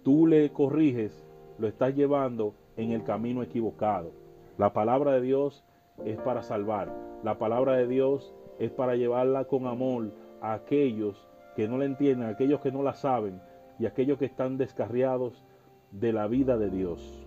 tú 0.04 0.28
le 0.28 0.52
corriges, 0.52 1.26
lo 1.58 1.68
estás 1.68 1.96
llevando 1.96 2.54
en 2.78 2.92
el 2.92 3.04
camino 3.04 3.44
equivocado. 3.44 4.12
La 4.58 4.74
palabra 4.74 5.14
de 5.14 5.22
Dios 5.22 5.64
es 6.06 6.18
para 6.20 6.44
salvar. 6.44 6.94
La 7.24 7.38
palabra 7.38 7.74
de 7.74 7.88
Dios 7.88 8.34
es 8.60 8.72
para 8.72 8.96
llevarla 8.96 9.46
con 9.46 9.68
amor 9.68 10.12
a 10.42 10.54
aquellos 10.54 11.28
que 11.56 11.68
no 11.68 11.78
la 11.78 11.86
entienden, 11.86 12.28
a 12.28 12.32
aquellos 12.32 12.62
que 12.62 12.72
no 12.72 12.84
la 12.84 12.94
saben 12.94 13.42
y 13.80 13.86
a 13.86 13.90
aquellos 13.90 14.18
que 14.18 14.26
están 14.26 14.58
descarriados 14.58 15.44
de 15.92 16.14
la 16.14 16.28
vida 16.28 16.58
de 16.58 16.70
Dios. 16.70 17.24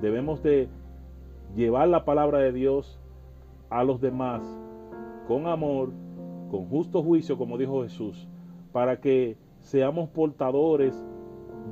Debemos 0.00 0.42
de 0.42 0.68
llevar 1.54 1.88
la 1.88 2.04
palabra 2.04 2.38
de 2.38 2.52
Dios 2.52 3.00
a 3.70 3.84
los 3.84 4.00
demás 4.00 4.42
con 5.26 5.46
amor, 5.46 5.90
con 6.50 6.68
justo 6.68 7.02
juicio, 7.02 7.36
como 7.36 7.58
dijo 7.58 7.82
Jesús, 7.82 8.28
para 8.72 9.00
que 9.00 9.36
seamos 9.60 10.08
portadores 10.10 11.04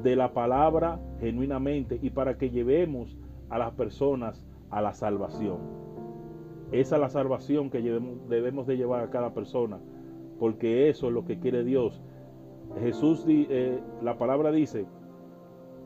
de 0.02 0.16
la 0.16 0.32
palabra 0.32 1.00
genuinamente 1.20 1.98
y 2.02 2.10
para 2.10 2.36
que 2.36 2.50
llevemos 2.50 3.16
a 3.48 3.58
las 3.58 3.72
personas 3.72 4.42
a 4.70 4.82
la 4.82 4.92
salvación. 4.92 5.58
Esa 6.72 6.96
es 6.96 7.00
la 7.00 7.08
salvación 7.08 7.70
que 7.70 7.80
debemos 7.80 8.66
de 8.66 8.76
llevar 8.76 9.02
a 9.02 9.10
cada 9.10 9.32
persona, 9.32 9.78
porque 10.38 10.88
eso 10.88 11.08
es 11.08 11.12
lo 11.12 11.24
que 11.24 11.38
quiere 11.38 11.62
Dios. 11.62 12.02
Jesús, 12.80 13.24
eh, 13.28 13.80
la 14.02 14.18
palabra 14.18 14.50
dice 14.50 14.86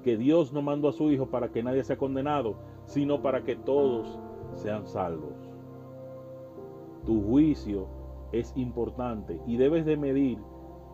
que 0.03 0.17
Dios 0.17 0.53
no 0.53 0.63
mandó 0.63 0.89
a 0.89 0.93
su 0.93 1.11
Hijo 1.11 1.27
para 1.27 1.51
que 1.51 1.63
nadie 1.63 1.85
sea 1.85 1.99
condenado, 1.99 2.57
sino 2.87 3.21
para 3.21 3.43
que 3.43 3.57
todos 3.57 4.19
sean 4.55 4.87
salvos. 4.87 5.35
Tu 7.05 7.23
juicio 7.23 7.89
es 8.33 8.57
importante 8.57 9.41
y 9.47 9.57
debes 9.57 9.85
de 9.85 9.97
medir 9.97 10.39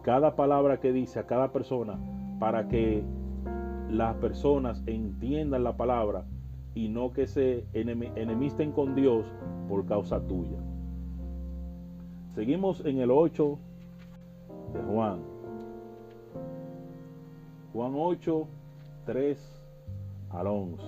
cada 0.03 0.35
palabra 0.37 0.81
que 0.81 0.93
dice 0.93 1.19
a 1.21 1.27
cada 1.27 1.53
persona 1.53 1.99
para 2.45 2.69
que 2.69 3.03
las 3.91 4.17
personas 4.17 4.83
entiendan 4.85 5.65
la 5.65 5.79
palabra 5.79 6.27
y 6.75 6.91
no 6.91 7.11
que 7.11 7.27
se 7.27 7.65
enemisten 7.73 8.71
con 8.71 8.95
Dios 8.95 9.25
por 9.67 9.87
causa 9.87 10.21
tuya. 10.21 10.59
Seguimos 12.35 12.85
en 12.85 12.99
el 12.99 13.11
8 13.11 13.59
de 14.75 14.83
Juan. 14.83 15.21
Juan 17.73 17.95
8, 17.97 18.47
3 19.07 19.63
al 20.29 20.47
11. 20.47 20.85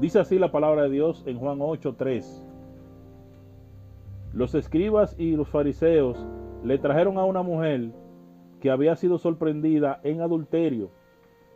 Dice 0.00 0.18
así 0.18 0.38
la 0.38 0.50
palabra 0.50 0.84
de 0.84 0.88
Dios 0.88 1.22
en 1.26 1.38
Juan 1.38 1.58
8, 1.60 1.96
3. 1.98 2.46
Los 4.32 4.54
escribas 4.54 5.14
y 5.18 5.36
los 5.36 5.48
fariseos 5.48 6.16
le 6.64 6.78
trajeron 6.78 7.18
a 7.18 7.24
una 7.26 7.42
mujer 7.42 7.90
que 8.60 8.70
había 8.70 8.96
sido 8.96 9.18
sorprendida 9.18 10.00
en 10.02 10.20
adulterio 10.20 10.90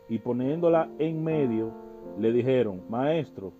y 0.09 0.19
poniéndola 0.19 0.89
en 0.99 1.23
medio, 1.23 1.71
le 2.19 2.31
dijeron, 2.31 2.81
Maestro, 2.89 3.53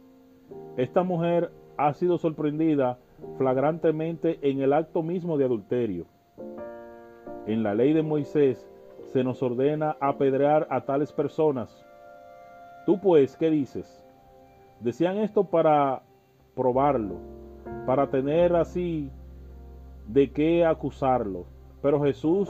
esta 0.77 1.03
mujer 1.03 1.51
ha 1.77 1.93
sido 1.93 2.17
sorprendida 2.17 2.99
flagrantemente 3.37 4.39
en 4.41 4.61
el 4.61 4.73
acto 4.73 5.03
mismo 5.03 5.37
de 5.37 5.45
adulterio. 5.45 6.05
En 7.45 7.63
la 7.63 7.75
ley 7.75 7.93
de 7.93 8.03
Moisés 8.03 8.69
se 9.11 9.23
nos 9.23 9.41
ordena 9.43 9.95
apedrear 9.99 10.67
a 10.69 10.81
tales 10.81 11.13
personas. 11.13 11.85
Tú 12.85 12.99
pues, 12.99 13.37
¿qué 13.37 13.49
dices? 13.49 14.03
Decían 14.79 15.17
esto 15.17 15.45
para 15.45 16.01
probarlo, 16.55 17.15
para 17.85 18.09
tener 18.09 18.55
así 18.55 19.09
de 20.07 20.31
qué 20.31 20.65
acusarlo. 20.65 21.45
Pero 21.81 22.01
Jesús, 22.01 22.49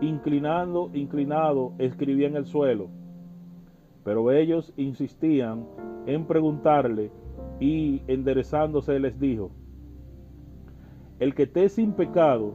inclinando, 0.00 0.90
inclinado, 0.94 1.72
escribía 1.78 2.28
en 2.28 2.36
el 2.36 2.46
suelo. 2.46 2.88
Pero 4.04 4.30
ellos 4.30 4.72
insistían 4.76 5.66
en 6.06 6.26
preguntarle 6.26 7.10
y 7.60 8.02
enderezándose 8.06 8.98
les 8.98 9.18
dijo, 9.18 9.50
el 11.18 11.34
que 11.34 11.44
esté 11.44 11.68
sin 11.68 11.92
pecado 11.92 12.54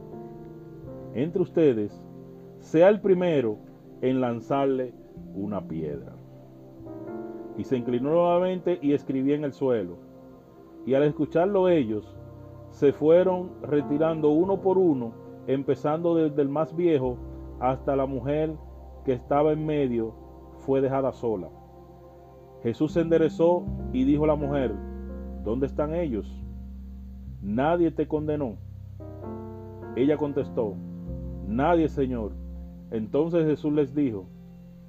entre 1.14 1.42
ustedes, 1.42 2.02
sea 2.58 2.88
el 2.88 3.00
primero 3.00 3.58
en 4.00 4.20
lanzarle 4.20 4.94
una 5.34 5.68
piedra. 5.68 6.16
Y 7.56 7.64
se 7.64 7.76
inclinó 7.76 8.10
nuevamente 8.10 8.78
y 8.82 8.94
escribía 8.94 9.36
en 9.36 9.44
el 9.44 9.52
suelo. 9.52 9.98
Y 10.86 10.94
al 10.94 11.04
escucharlo 11.04 11.68
ellos, 11.68 12.16
se 12.70 12.92
fueron 12.92 13.50
retirando 13.62 14.30
uno 14.30 14.60
por 14.60 14.76
uno, 14.76 15.12
empezando 15.46 16.16
desde 16.16 16.42
el 16.42 16.48
más 16.48 16.74
viejo 16.74 17.16
hasta 17.60 17.96
la 17.96 18.06
mujer 18.06 18.54
que 19.04 19.12
estaba 19.12 19.52
en 19.52 19.64
medio, 19.66 20.14
fue 20.58 20.80
dejada 20.80 21.12
sola. 21.12 21.48
Jesús 22.62 22.92
se 22.92 23.00
enderezó 23.00 23.64
y 23.92 24.04
dijo 24.04 24.24
a 24.24 24.28
la 24.28 24.36
mujer, 24.36 24.74
¿dónde 25.44 25.66
están 25.66 25.94
ellos? 25.94 26.26
Nadie 27.42 27.90
te 27.90 28.08
condenó. 28.08 28.56
Ella 29.96 30.16
contestó, 30.16 30.74
Nadie, 31.46 31.88
Señor. 31.88 32.32
Entonces 32.90 33.46
Jesús 33.46 33.72
les 33.72 33.94
dijo, 33.94 34.26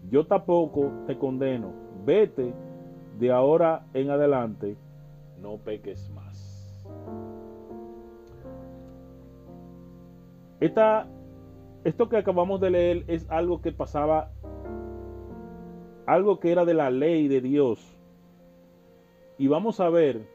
Yo 0.10 0.26
tampoco 0.26 0.92
te 1.06 1.18
condeno. 1.18 1.74
Vete 2.06 2.54
de 3.20 3.32
ahora 3.32 3.86
en 3.94 4.10
adelante, 4.10 4.78
no 5.42 5.58
peques 5.58 6.10
más. 6.12 6.86
Esta, 10.60 11.08
esto 11.86 12.10
que 12.10 12.18
acabamos 12.18 12.60
de 12.60 12.72
leer 12.72 13.04
es 13.08 13.30
algo 13.30 13.62
que 13.62 13.72
pasaba, 13.72 14.32
algo 16.08 16.40
que 16.40 16.52
era 16.52 16.66
de 16.66 16.74
la 16.74 16.90
ley 16.90 17.28
de 17.28 17.42
Dios. 17.42 17.96
Y 19.38 19.48
vamos 19.48 19.80
a 19.80 19.90
ver 19.90 20.28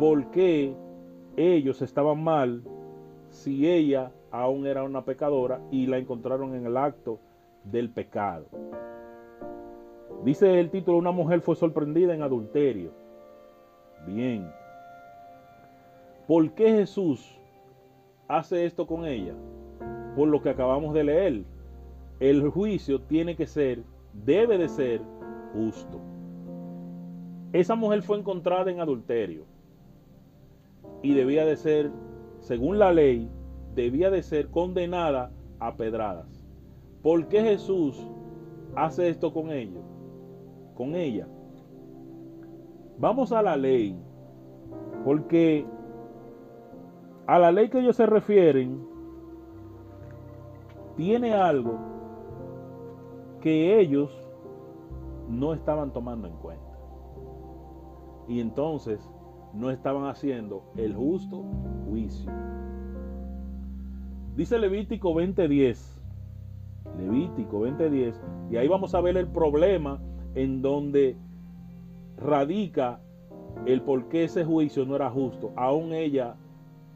por 0.00 0.32
qué 0.32 0.74
ellos 1.36 1.82
estaban 1.82 2.22
mal 2.24 2.64
si 3.30 3.70
ella 3.70 4.10
aún 4.32 4.66
era 4.66 4.82
una 4.82 5.04
pecadora 5.04 5.60
y 5.70 5.86
la 5.86 5.98
encontraron 5.98 6.56
en 6.56 6.66
el 6.66 6.76
acto 6.76 7.20
del 7.62 7.90
pecado. 7.90 8.46
Dice 10.24 10.58
el 10.58 10.68
título, 10.70 10.98
una 10.98 11.12
mujer 11.12 11.42
fue 11.42 11.54
sorprendida 11.54 12.12
en 12.12 12.22
adulterio. 12.22 12.90
Bien. 14.04 14.50
¿Por 16.26 16.50
qué 16.54 16.72
Jesús 16.72 17.38
hace 18.26 18.64
esto 18.64 18.84
con 18.84 19.06
ella? 19.06 19.34
Por 20.16 20.28
lo 20.28 20.42
que 20.42 20.50
acabamos 20.50 20.94
de 20.94 21.04
leer. 21.04 21.44
El 22.20 22.48
juicio 22.48 23.00
tiene 23.00 23.36
que 23.36 23.46
ser, 23.46 23.82
debe 24.12 24.56
de 24.58 24.68
ser 24.68 25.00
justo. 25.52 26.00
Esa 27.52 27.74
mujer 27.74 28.02
fue 28.02 28.18
encontrada 28.18 28.70
en 28.70 28.80
adulterio 28.80 29.44
y 31.02 31.14
debía 31.14 31.44
de 31.44 31.56
ser, 31.56 31.90
según 32.40 32.78
la 32.78 32.92
ley, 32.92 33.28
debía 33.74 34.10
de 34.10 34.22
ser 34.22 34.48
condenada 34.48 35.30
a 35.58 35.76
pedradas. 35.76 36.42
¿Por 37.02 37.28
qué 37.28 37.42
Jesús 37.42 38.10
hace 38.74 39.08
esto 39.08 39.32
con 39.32 39.50
ellos? 39.50 39.84
Con 40.74 40.94
ella. 40.94 41.28
Vamos 42.98 43.32
a 43.32 43.42
la 43.42 43.56
ley, 43.56 43.96
porque 45.04 45.66
a 47.26 47.38
la 47.38 47.52
ley 47.52 47.68
que 47.68 47.80
ellos 47.80 47.96
se 47.96 48.06
refieren 48.06 48.93
tiene 50.96 51.34
algo 51.34 51.78
que 53.40 53.78
ellos 53.80 54.10
no 55.28 55.54
estaban 55.54 55.92
tomando 55.92 56.28
en 56.28 56.34
cuenta. 56.34 56.64
Y 58.28 58.40
entonces 58.40 59.00
no 59.52 59.70
estaban 59.70 60.06
haciendo 60.06 60.64
el 60.76 60.94
justo 60.94 61.44
juicio. 61.88 62.30
Dice 64.36 64.58
Levítico 64.58 65.14
20:10. 65.14 66.00
Levítico 66.98 67.60
20:10. 67.60 68.14
Y 68.50 68.56
ahí 68.56 68.68
vamos 68.68 68.94
a 68.94 69.00
ver 69.00 69.16
el 69.16 69.28
problema 69.28 70.00
en 70.34 70.62
donde 70.62 71.16
radica 72.16 73.00
el 73.66 73.82
por 73.82 74.08
qué 74.08 74.24
ese 74.24 74.44
juicio 74.44 74.84
no 74.84 74.96
era 74.96 75.10
justo, 75.10 75.52
aún 75.56 75.92
ella 75.92 76.36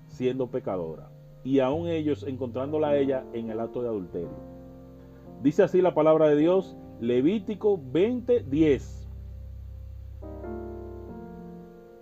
siendo 0.07 0.49
pecadora 0.49 1.09
y 1.45 1.61
aún 1.61 1.89
ellos 1.89 2.25
encontrándola 2.25 2.89
a 2.89 2.97
ella 2.97 3.25
en 3.33 3.51
el 3.51 3.61
acto 3.61 3.83
de 3.83 3.89
adulterio. 3.89 4.31
Dice 5.43 5.63
así 5.63 5.81
la 5.81 5.95
palabra 5.95 6.29
de 6.29 6.37
Dios, 6.37 6.77
Levítico 7.01 7.79
20:10. 7.79 9.09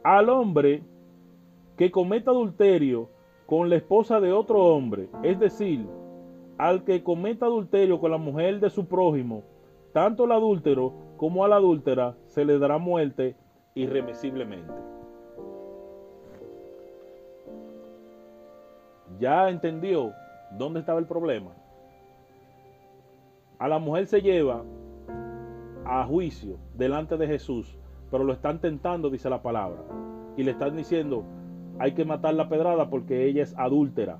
Al 0.02 0.28
hombre 0.30 0.82
que 1.76 1.90
cometa 1.90 2.30
adulterio 2.30 3.10
con 3.44 3.68
la 3.68 3.76
esposa 3.76 4.20
de 4.20 4.32
otro 4.32 4.64
hombre, 4.64 5.08
es 5.22 5.38
decir, 5.38 5.86
al 6.58 6.84
que 6.84 7.02
cometa 7.02 7.46
adulterio 7.46 8.00
con 8.00 8.10
la 8.10 8.16
mujer 8.16 8.60
de 8.60 8.70
su 8.70 8.86
prójimo, 8.86 9.42
tanto 9.92 10.24
el 10.24 10.32
adúltero 10.32 10.92
como 11.16 11.44
a 11.44 11.48
la 11.48 11.56
adúltera 11.56 12.16
se 12.26 12.44
le 12.44 12.58
dará 12.58 12.78
muerte 12.78 13.36
irremisiblemente. 13.74 14.95
Ya 19.18 19.48
entendió 19.48 20.12
dónde 20.58 20.80
estaba 20.80 20.98
el 20.98 21.06
problema. 21.06 21.52
A 23.58 23.68
la 23.68 23.78
mujer 23.78 24.06
se 24.06 24.20
lleva 24.20 24.62
a 25.84 26.04
juicio 26.04 26.58
delante 26.74 27.16
de 27.16 27.26
Jesús, 27.26 27.78
pero 28.10 28.24
lo 28.24 28.32
están 28.32 28.60
tentando, 28.60 29.08
dice 29.08 29.30
la 29.30 29.42
palabra, 29.42 29.82
y 30.36 30.42
le 30.42 30.50
están 30.50 30.76
diciendo, 30.76 31.24
hay 31.78 31.92
que 31.92 32.04
matar 32.04 32.34
la 32.34 32.48
pedrada 32.48 32.90
porque 32.90 33.26
ella 33.26 33.42
es 33.42 33.56
adúltera. 33.56 34.18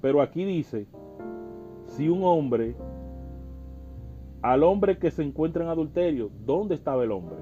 Pero 0.00 0.22
aquí 0.22 0.44
dice, 0.44 0.86
si 1.86 2.08
un 2.08 2.22
hombre, 2.22 2.76
al 4.42 4.62
hombre 4.62 4.98
que 4.98 5.10
se 5.10 5.22
encuentra 5.22 5.64
en 5.64 5.70
adulterio, 5.70 6.30
¿dónde 6.44 6.74
estaba 6.74 7.02
el 7.02 7.10
hombre? 7.10 7.38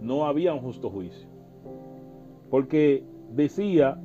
No 0.00 0.26
había 0.26 0.54
un 0.54 0.60
justo 0.60 0.88
juicio. 0.88 1.28
Porque 2.50 3.04
decía, 3.30 4.00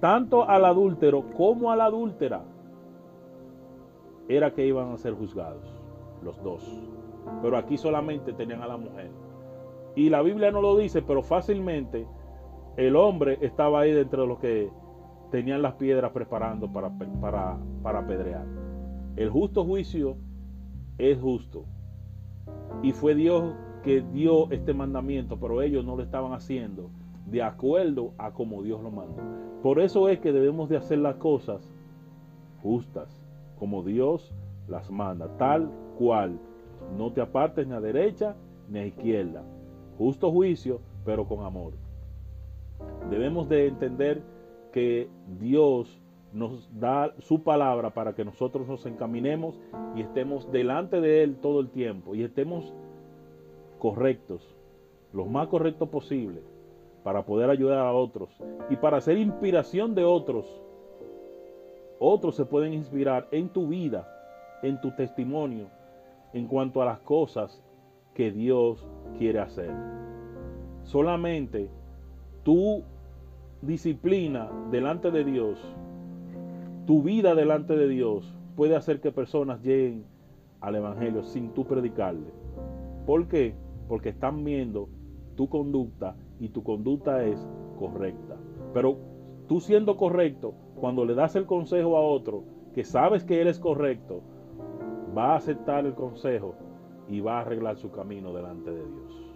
tanto 0.00 0.48
al 0.48 0.64
adúltero 0.64 1.30
como 1.36 1.70
a 1.70 1.76
la 1.76 1.84
adúltera, 1.84 2.42
era 4.28 4.52
que 4.52 4.66
iban 4.66 4.92
a 4.92 4.96
ser 4.96 5.14
juzgados, 5.14 5.64
los 6.22 6.42
dos. 6.42 6.66
Pero 7.42 7.56
aquí 7.56 7.76
solamente 7.76 8.32
tenían 8.32 8.62
a 8.62 8.68
la 8.68 8.76
mujer. 8.76 9.10
Y 9.94 10.08
la 10.08 10.22
Biblia 10.22 10.50
no 10.50 10.62
lo 10.62 10.76
dice, 10.76 11.02
pero 11.02 11.22
fácilmente 11.22 12.06
el 12.76 12.96
hombre 12.96 13.38
estaba 13.42 13.80
ahí 13.80 13.92
dentro 13.92 14.22
de 14.22 14.28
los 14.28 14.38
que 14.38 14.70
tenían 15.30 15.62
las 15.62 15.74
piedras 15.74 16.12
preparando 16.12 16.72
para, 16.72 16.90
para, 17.20 17.58
para 17.82 17.98
apedrear. 18.00 18.46
El 19.16 19.28
justo 19.30 19.64
juicio 19.64 20.16
es 20.96 21.20
justo. 21.20 21.64
Y 22.82 22.92
fue 22.92 23.14
Dios 23.14 23.54
que 23.82 24.02
dio 24.12 24.50
este 24.50 24.72
mandamiento, 24.72 25.38
pero 25.38 25.60
ellos 25.60 25.84
no 25.84 25.96
lo 25.96 26.02
estaban 26.02 26.32
haciendo 26.32 26.90
de 27.30 27.42
acuerdo 27.42 28.12
a 28.18 28.32
como 28.32 28.62
Dios 28.62 28.82
lo 28.82 28.90
mandó. 28.90 29.22
Por 29.62 29.80
eso 29.80 30.08
es 30.08 30.18
que 30.20 30.32
debemos 30.32 30.68
de 30.68 30.76
hacer 30.76 30.98
las 30.98 31.16
cosas 31.16 31.72
justas, 32.62 33.08
como 33.58 33.82
Dios 33.82 34.34
las 34.68 34.90
manda, 34.90 35.28
tal 35.36 35.70
cual 35.98 36.38
No 36.96 37.12
te 37.12 37.20
apartes 37.20 37.66
ni 37.66 37.74
a 37.74 37.80
derecha 37.80 38.36
ni 38.68 38.78
a 38.78 38.86
izquierda. 38.86 39.42
Justo 39.98 40.32
juicio, 40.32 40.80
pero 41.04 41.28
con 41.28 41.44
amor. 41.44 41.74
Debemos 43.10 43.48
de 43.50 43.66
entender 43.66 44.22
que 44.72 45.08
Dios 45.38 46.00
nos 46.32 46.68
da 46.78 47.12
su 47.18 47.42
palabra 47.42 47.90
para 47.90 48.14
que 48.14 48.24
nosotros 48.24 48.66
nos 48.66 48.86
encaminemos 48.86 49.60
y 49.94 50.00
estemos 50.00 50.50
delante 50.50 51.00
de 51.00 51.22
Él 51.22 51.36
todo 51.36 51.60
el 51.60 51.68
tiempo 51.68 52.14
y 52.14 52.22
estemos 52.22 52.72
correctos, 53.78 54.56
lo 55.12 55.26
más 55.26 55.48
correctos 55.48 55.88
posible, 55.88 56.42
para 57.02 57.24
poder 57.24 57.50
ayudar 57.50 57.78
a 57.78 57.92
otros 57.92 58.30
y 58.68 58.76
para 58.76 59.00
ser 59.00 59.18
inspiración 59.18 59.94
de 59.94 60.04
otros. 60.04 60.46
Otros 61.98 62.36
se 62.36 62.44
pueden 62.44 62.72
inspirar 62.74 63.28
en 63.30 63.48
tu 63.48 63.68
vida, 63.68 64.08
en 64.62 64.80
tu 64.80 64.90
testimonio, 64.92 65.68
en 66.32 66.46
cuanto 66.46 66.80
a 66.82 66.86
las 66.86 67.00
cosas 67.00 67.62
que 68.14 68.30
Dios 68.30 68.86
quiere 69.18 69.40
hacer. 69.40 69.70
Solamente 70.82 71.68
tu 72.42 72.82
disciplina 73.62 74.50
delante 74.70 75.10
de 75.10 75.24
Dios 75.24 75.58
tu 76.90 77.04
vida 77.04 77.36
delante 77.36 77.76
de 77.76 77.86
Dios 77.86 78.34
puede 78.56 78.74
hacer 78.74 79.00
que 79.00 79.12
personas 79.12 79.62
lleguen 79.62 80.04
al 80.60 80.74
Evangelio 80.74 81.22
sin 81.22 81.50
tú 81.50 81.64
predicarle. 81.64 82.32
¿Por 83.06 83.28
qué? 83.28 83.54
Porque 83.88 84.08
están 84.08 84.42
viendo 84.42 84.88
tu 85.36 85.48
conducta 85.48 86.16
y 86.40 86.48
tu 86.48 86.64
conducta 86.64 87.22
es 87.24 87.46
correcta. 87.78 88.36
Pero 88.72 88.96
tú 89.46 89.60
siendo 89.60 89.96
correcto, 89.96 90.54
cuando 90.74 91.04
le 91.04 91.14
das 91.14 91.36
el 91.36 91.46
consejo 91.46 91.96
a 91.96 92.00
otro 92.00 92.44
que 92.74 92.82
sabes 92.82 93.24
que 93.24 93.40
él 93.40 93.48
es 93.48 93.60
correcto, 93.60 94.22
va 95.16 95.34
a 95.34 95.36
aceptar 95.36 95.86
el 95.86 95.94
consejo 95.94 96.54
y 97.08 97.20
va 97.20 97.38
a 97.38 97.40
arreglar 97.42 97.76
su 97.76 97.90
camino 97.90 98.32
delante 98.32 98.70
de 98.70 98.84
Dios. 98.84 99.30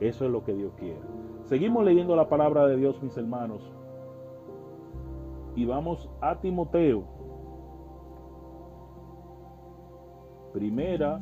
Eso 0.00 0.24
es 0.24 0.30
lo 0.30 0.44
que 0.44 0.54
Dios 0.54 0.72
quiere. 0.78 1.00
Seguimos 1.44 1.84
leyendo 1.84 2.16
la 2.16 2.28
palabra 2.28 2.66
de 2.66 2.76
Dios, 2.76 3.02
mis 3.02 3.16
hermanos. 3.16 3.62
Y 5.54 5.64
vamos 5.64 6.10
a 6.20 6.38
Timoteo. 6.40 7.04
Primera 10.52 11.20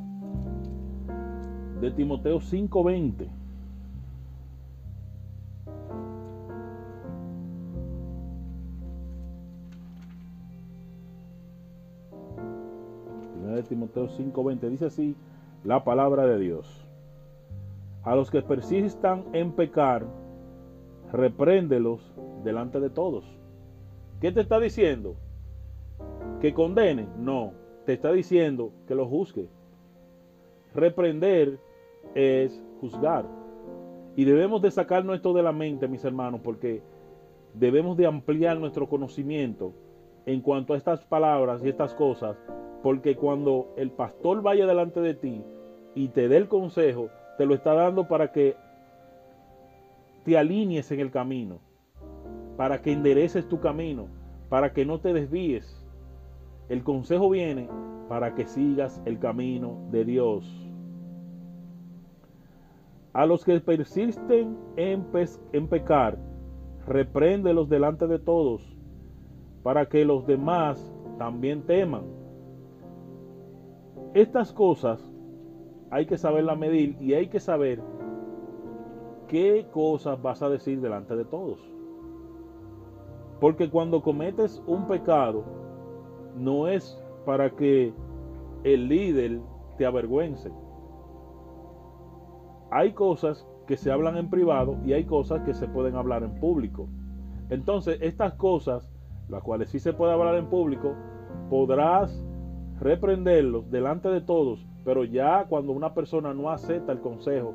de 1.81 1.91
Timoteo 1.91 2.41
5:20. 2.41 3.44
Primera 13.55 13.63
de 13.63 13.69
Timoteo 13.69 14.09
5:20 14.09 14.69
dice 14.69 14.87
así 14.87 15.15
la 15.65 15.85
palabra 15.85 16.27
de 16.27 16.39
Dios. 16.39 16.87
A 18.03 18.17
los 18.17 18.31
que 18.31 18.43
persistan 18.43 19.25
en 19.33 19.53
pecar, 19.53 20.05
repréndelos 21.13 22.13
delante 22.43 22.81
de 22.81 22.91
todos 22.91 23.25
¿Qué 24.21 24.33
te 24.33 24.41
está 24.41 24.59
diciendo? 24.59 25.17
¿Que 26.41 26.53
condene? 26.53 27.07
No, 27.19 27.53
te 27.85 27.93
está 27.93 28.11
diciendo 28.13 28.73
que 28.89 28.95
lo 28.95 29.07
juzgue. 29.07 29.49
Reprender 30.75 31.59
es 32.15 32.63
juzgar. 32.81 33.27
Y 34.17 34.25
debemos 34.25 34.63
de 34.63 34.71
sacarnos 34.71 35.17
esto 35.17 35.33
de 35.35 35.43
la 35.43 35.53
mente, 35.53 35.89
mis 35.89 36.05
hermanos, 36.05 36.41
porque 36.43 36.83
debemos 37.55 37.97
de 37.97 38.07
ampliar 38.07 38.59
nuestro 38.59 38.89
conocimiento 38.89 39.73
en 40.27 40.41
cuanto 40.41 40.75
a 40.75 40.77
estas 40.77 41.05
palabras 41.05 41.63
y 41.65 41.69
estas 41.69 41.95
cosas, 41.95 42.37
porque 42.83 43.17
cuando 43.17 43.73
el 43.77 43.91
pastor 43.91 44.43
vaya 44.43 44.67
delante 44.67 45.01
de 45.01 45.15
ti 45.15 45.45
y 45.95 46.09
te 46.09 46.29
dé 46.29 46.37
el 46.37 46.49
consejo, 46.49 47.09
te 47.39 47.47
lo 47.47 47.55
está 47.55 47.75
dando 47.75 48.09
para 48.09 48.33
que 48.33 48.57
te 50.25 50.39
alinees 50.39 50.91
en 50.91 51.01
el 51.01 51.11
camino 51.11 51.61
para 52.57 52.83
que 52.83 52.93
endereces 52.93 53.49
tu 53.49 53.61
camino, 53.61 54.07
para 54.49 54.73
que 54.73 54.85
no 54.85 55.01
te 55.01 55.13
desvíes. 55.13 55.85
El 56.69 56.83
consejo 56.83 57.31
viene 57.31 57.69
para 58.09 58.35
que 58.35 58.47
sigas 58.47 59.03
el 59.05 59.19
camino 59.19 59.79
de 59.91 60.05
Dios. 60.05 60.71
A 63.13 63.27
los 63.27 63.45
que 63.45 63.61
persisten 63.61 64.57
en, 64.77 65.07
en 65.53 65.69
pecar, 65.69 66.19
repréndelos 66.87 67.69
delante 67.69 68.07
de 68.07 68.19
todos, 68.19 68.74
para 69.65 69.87
que 69.87 70.05
los 70.05 70.25
demás 70.27 70.95
también 71.19 71.63
teman. 71.63 72.05
Estas 74.13 74.53
cosas 74.53 75.01
hay 75.91 76.07
que 76.07 76.19
saberlas 76.19 76.59
medir 76.59 76.97
y 77.01 77.15
hay 77.15 77.29
que 77.29 77.41
saber 77.41 77.83
qué 79.27 79.67
cosas 79.73 80.21
vas 80.23 80.43
a 80.43 80.51
decir 80.51 80.81
delante 80.81 81.17
de 81.17 81.25
todos. 81.25 81.59
Porque 83.41 83.71
cuando 83.71 84.03
cometes 84.03 84.63
un 84.67 84.87
pecado, 84.87 85.45
no 86.37 86.69
es 86.69 87.03
para 87.25 87.51
que 87.51 87.93
el 88.65 88.89
líder 88.89 89.41
te 89.79 89.87
avergüence. 89.87 90.53
Hay 92.71 92.93
cosas 92.93 93.47
que 93.67 93.77
se 93.79 93.91
hablan 93.91 94.19
en 94.19 94.29
privado 94.29 94.77
y 94.85 94.93
hay 94.93 95.05
cosas 95.05 95.43
que 95.43 95.55
se 95.55 95.69
pueden 95.69 95.97
hablar 95.97 96.23
en 96.23 96.39
público. 96.39 96.87
Entonces, 97.49 97.99
estas 98.03 98.35
cosas, 98.35 98.94
las 99.29 99.43
cuales 99.43 99.71
sí 99.71 99.79
se 99.79 99.93
puede 99.93 100.13
hablar 100.13 100.37
en 100.37 100.47
público, 100.47 100.95
podrás 101.51 102.23
reprenderlos 102.81 103.71
delante 103.71 104.09
de 104.09 104.21
todos, 104.21 104.67
pero 104.85 105.05
ya 105.05 105.47
cuando 105.49 105.73
una 105.73 105.95
persona 105.95 106.35
no 106.35 106.51
acepta 106.51 106.93
el 106.93 107.01
consejo 107.01 107.55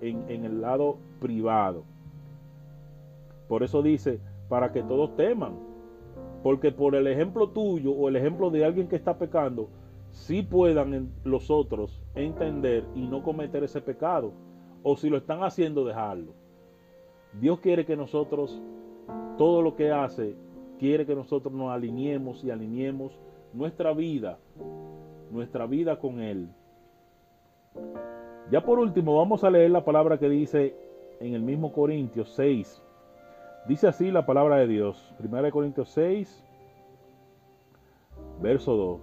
en, 0.00 0.28
en 0.28 0.44
el 0.44 0.60
lado 0.60 0.98
privado. 1.20 1.84
Por 3.48 3.62
eso 3.62 3.82
dice, 3.82 4.20
para 4.48 4.72
que 4.72 4.82
todos 4.82 5.16
teman. 5.16 5.54
Porque 6.42 6.72
por 6.72 6.94
el 6.94 7.06
ejemplo 7.06 7.48
tuyo 7.50 7.92
o 7.92 8.08
el 8.08 8.16
ejemplo 8.16 8.50
de 8.50 8.64
alguien 8.64 8.88
que 8.88 8.96
está 8.96 9.18
pecando, 9.18 9.68
si 10.10 10.42
puedan 10.42 11.10
los 11.24 11.50
otros 11.50 12.02
entender 12.14 12.84
y 12.94 13.06
no 13.06 13.22
cometer 13.22 13.64
ese 13.64 13.80
pecado. 13.80 14.32
O 14.82 14.96
si 14.96 15.08
lo 15.08 15.16
están 15.16 15.42
haciendo, 15.42 15.84
dejarlo. 15.84 16.32
Dios 17.40 17.58
quiere 17.60 17.86
que 17.86 17.96
nosotros, 17.96 18.62
todo 19.38 19.62
lo 19.62 19.74
que 19.74 19.90
hace, 19.90 20.36
quiere 20.78 21.06
que 21.06 21.14
nosotros 21.14 21.52
nos 21.52 21.70
alineemos 21.70 22.44
y 22.44 22.50
alineemos 22.50 23.18
nuestra 23.52 23.92
vida, 23.92 24.38
nuestra 25.30 25.66
vida 25.66 25.98
con 25.98 26.20
Él. 26.20 26.48
Ya 28.50 28.62
por 28.62 28.78
último, 28.78 29.16
vamos 29.16 29.44
a 29.44 29.50
leer 29.50 29.70
la 29.70 29.84
palabra 29.84 30.18
que 30.18 30.28
dice 30.28 30.76
en 31.20 31.34
el 31.34 31.42
mismo 31.42 31.72
Corintios 31.72 32.30
6, 32.34 32.84
Dice 33.66 33.88
así 33.88 34.10
la 34.10 34.26
palabra 34.26 34.56
de 34.56 34.66
Dios. 34.66 35.14
1 35.18 35.50
Corintios 35.50 35.88
6, 35.88 36.44
verso 38.42 38.76
2. 38.76 39.00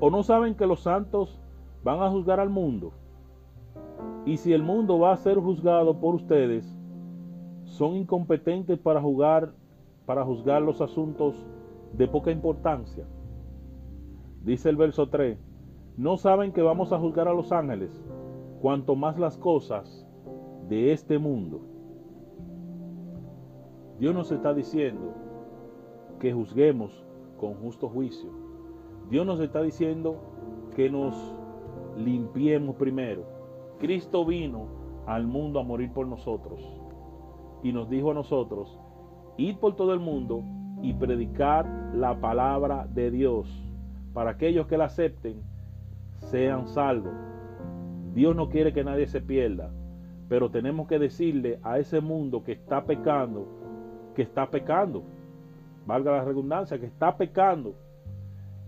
¿O 0.00 0.10
no 0.10 0.24
saben 0.24 0.56
que 0.56 0.66
los 0.66 0.80
santos 0.80 1.38
van 1.84 2.02
a 2.02 2.10
juzgar 2.10 2.40
al 2.40 2.50
mundo? 2.50 2.92
Y 4.26 4.38
si 4.38 4.52
el 4.52 4.64
mundo 4.64 4.98
va 4.98 5.12
a 5.12 5.16
ser 5.16 5.38
juzgado 5.38 6.00
por 6.00 6.16
ustedes, 6.16 6.76
son 7.66 7.94
incompetentes 7.94 8.80
para 8.80 9.00
jugar 9.00 9.52
para 10.08 10.24
juzgar 10.24 10.62
los 10.62 10.80
asuntos 10.80 11.34
de 11.92 12.08
poca 12.08 12.30
importancia. 12.30 13.04
Dice 14.42 14.70
el 14.70 14.76
verso 14.76 15.10
3, 15.10 15.38
no 15.98 16.16
saben 16.16 16.52
que 16.54 16.62
vamos 16.62 16.94
a 16.94 16.98
juzgar 16.98 17.28
a 17.28 17.34
los 17.34 17.52
ángeles, 17.52 18.02
cuanto 18.62 18.96
más 18.96 19.18
las 19.18 19.36
cosas 19.36 20.08
de 20.66 20.92
este 20.94 21.18
mundo. 21.18 21.60
Dios 23.98 24.14
nos 24.14 24.32
está 24.32 24.54
diciendo 24.54 25.12
que 26.18 26.32
juzguemos 26.32 27.04
con 27.38 27.56
justo 27.56 27.90
juicio. 27.90 28.30
Dios 29.10 29.26
nos 29.26 29.40
está 29.40 29.60
diciendo 29.60 30.16
que 30.74 30.88
nos 30.88 31.14
limpiemos 31.98 32.76
primero. 32.76 33.24
Cristo 33.78 34.24
vino 34.24 34.68
al 35.04 35.26
mundo 35.26 35.60
a 35.60 35.64
morir 35.64 35.92
por 35.92 36.06
nosotros 36.06 36.66
y 37.62 37.72
nos 37.72 37.90
dijo 37.90 38.12
a 38.12 38.14
nosotros, 38.14 38.80
id 39.38 39.56
por 39.56 39.74
todo 39.74 39.94
el 39.94 40.00
mundo 40.00 40.44
y 40.82 40.92
predicar 40.92 41.66
la 41.94 42.20
palabra 42.20 42.86
de 42.92 43.10
Dios 43.10 43.48
para 44.12 44.32
aquellos 44.32 44.66
que 44.66 44.76
la 44.76 44.84
acepten 44.84 45.40
sean 46.18 46.68
salvos. 46.68 47.14
Dios 48.12 48.36
no 48.36 48.50
quiere 48.50 48.74
que 48.74 48.84
nadie 48.84 49.06
se 49.06 49.22
pierda, 49.22 49.70
pero 50.28 50.50
tenemos 50.50 50.86
que 50.86 50.98
decirle 50.98 51.58
a 51.62 51.78
ese 51.78 52.02
mundo 52.02 52.44
que 52.44 52.52
está 52.52 52.84
pecando 52.84 53.58
que 54.18 54.22
está 54.22 54.50
pecando, 54.50 55.04
valga 55.86 56.10
la 56.10 56.24
redundancia, 56.24 56.80
que 56.80 56.86
está 56.86 57.16
pecando, 57.16 57.76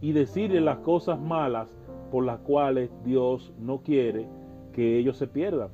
y 0.01 0.13
decirle 0.13 0.61
las 0.61 0.79
cosas 0.79 1.19
malas 1.19 1.67
por 2.13 2.25
las 2.25 2.39
cuales 2.39 2.89
Dios 3.05 3.53
no 3.59 3.79
quiere 3.83 4.29
que 4.73 4.97
ellos 4.97 5.17
se 5.17 5.27
pierdan. 5.27 5.71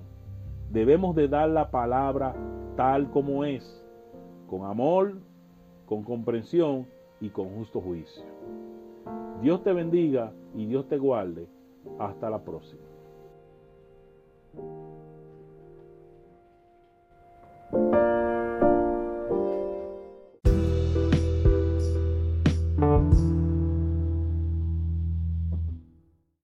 Debemos 0.71 1.15
de 1.15 1.29
dar 1.29 1.51
la 1.51 1.71
palabra 1.71 2.35
tal 2.75 3.11
como 3.11 3.45
es, 3.45 3.86
con 4.49 4.65
amor, 4.65 5.15
con 5.87 6.03
comprensión 6.03 6.87
y 7.21 7.31
con 7.31 7.49
justo 7.57 7.81
juicio. 7.81 8.25
Dios 9.43 9.63
te 9.63 9.73
bendiga 9.73 10.33
y 10.55 10.67
Dios 10.67 10.89
te 10.89 10.99
guarde. 10.99 11.47
Hasta 11.99 12.29
la 12.29 12.43
próxima. 12.43 12.83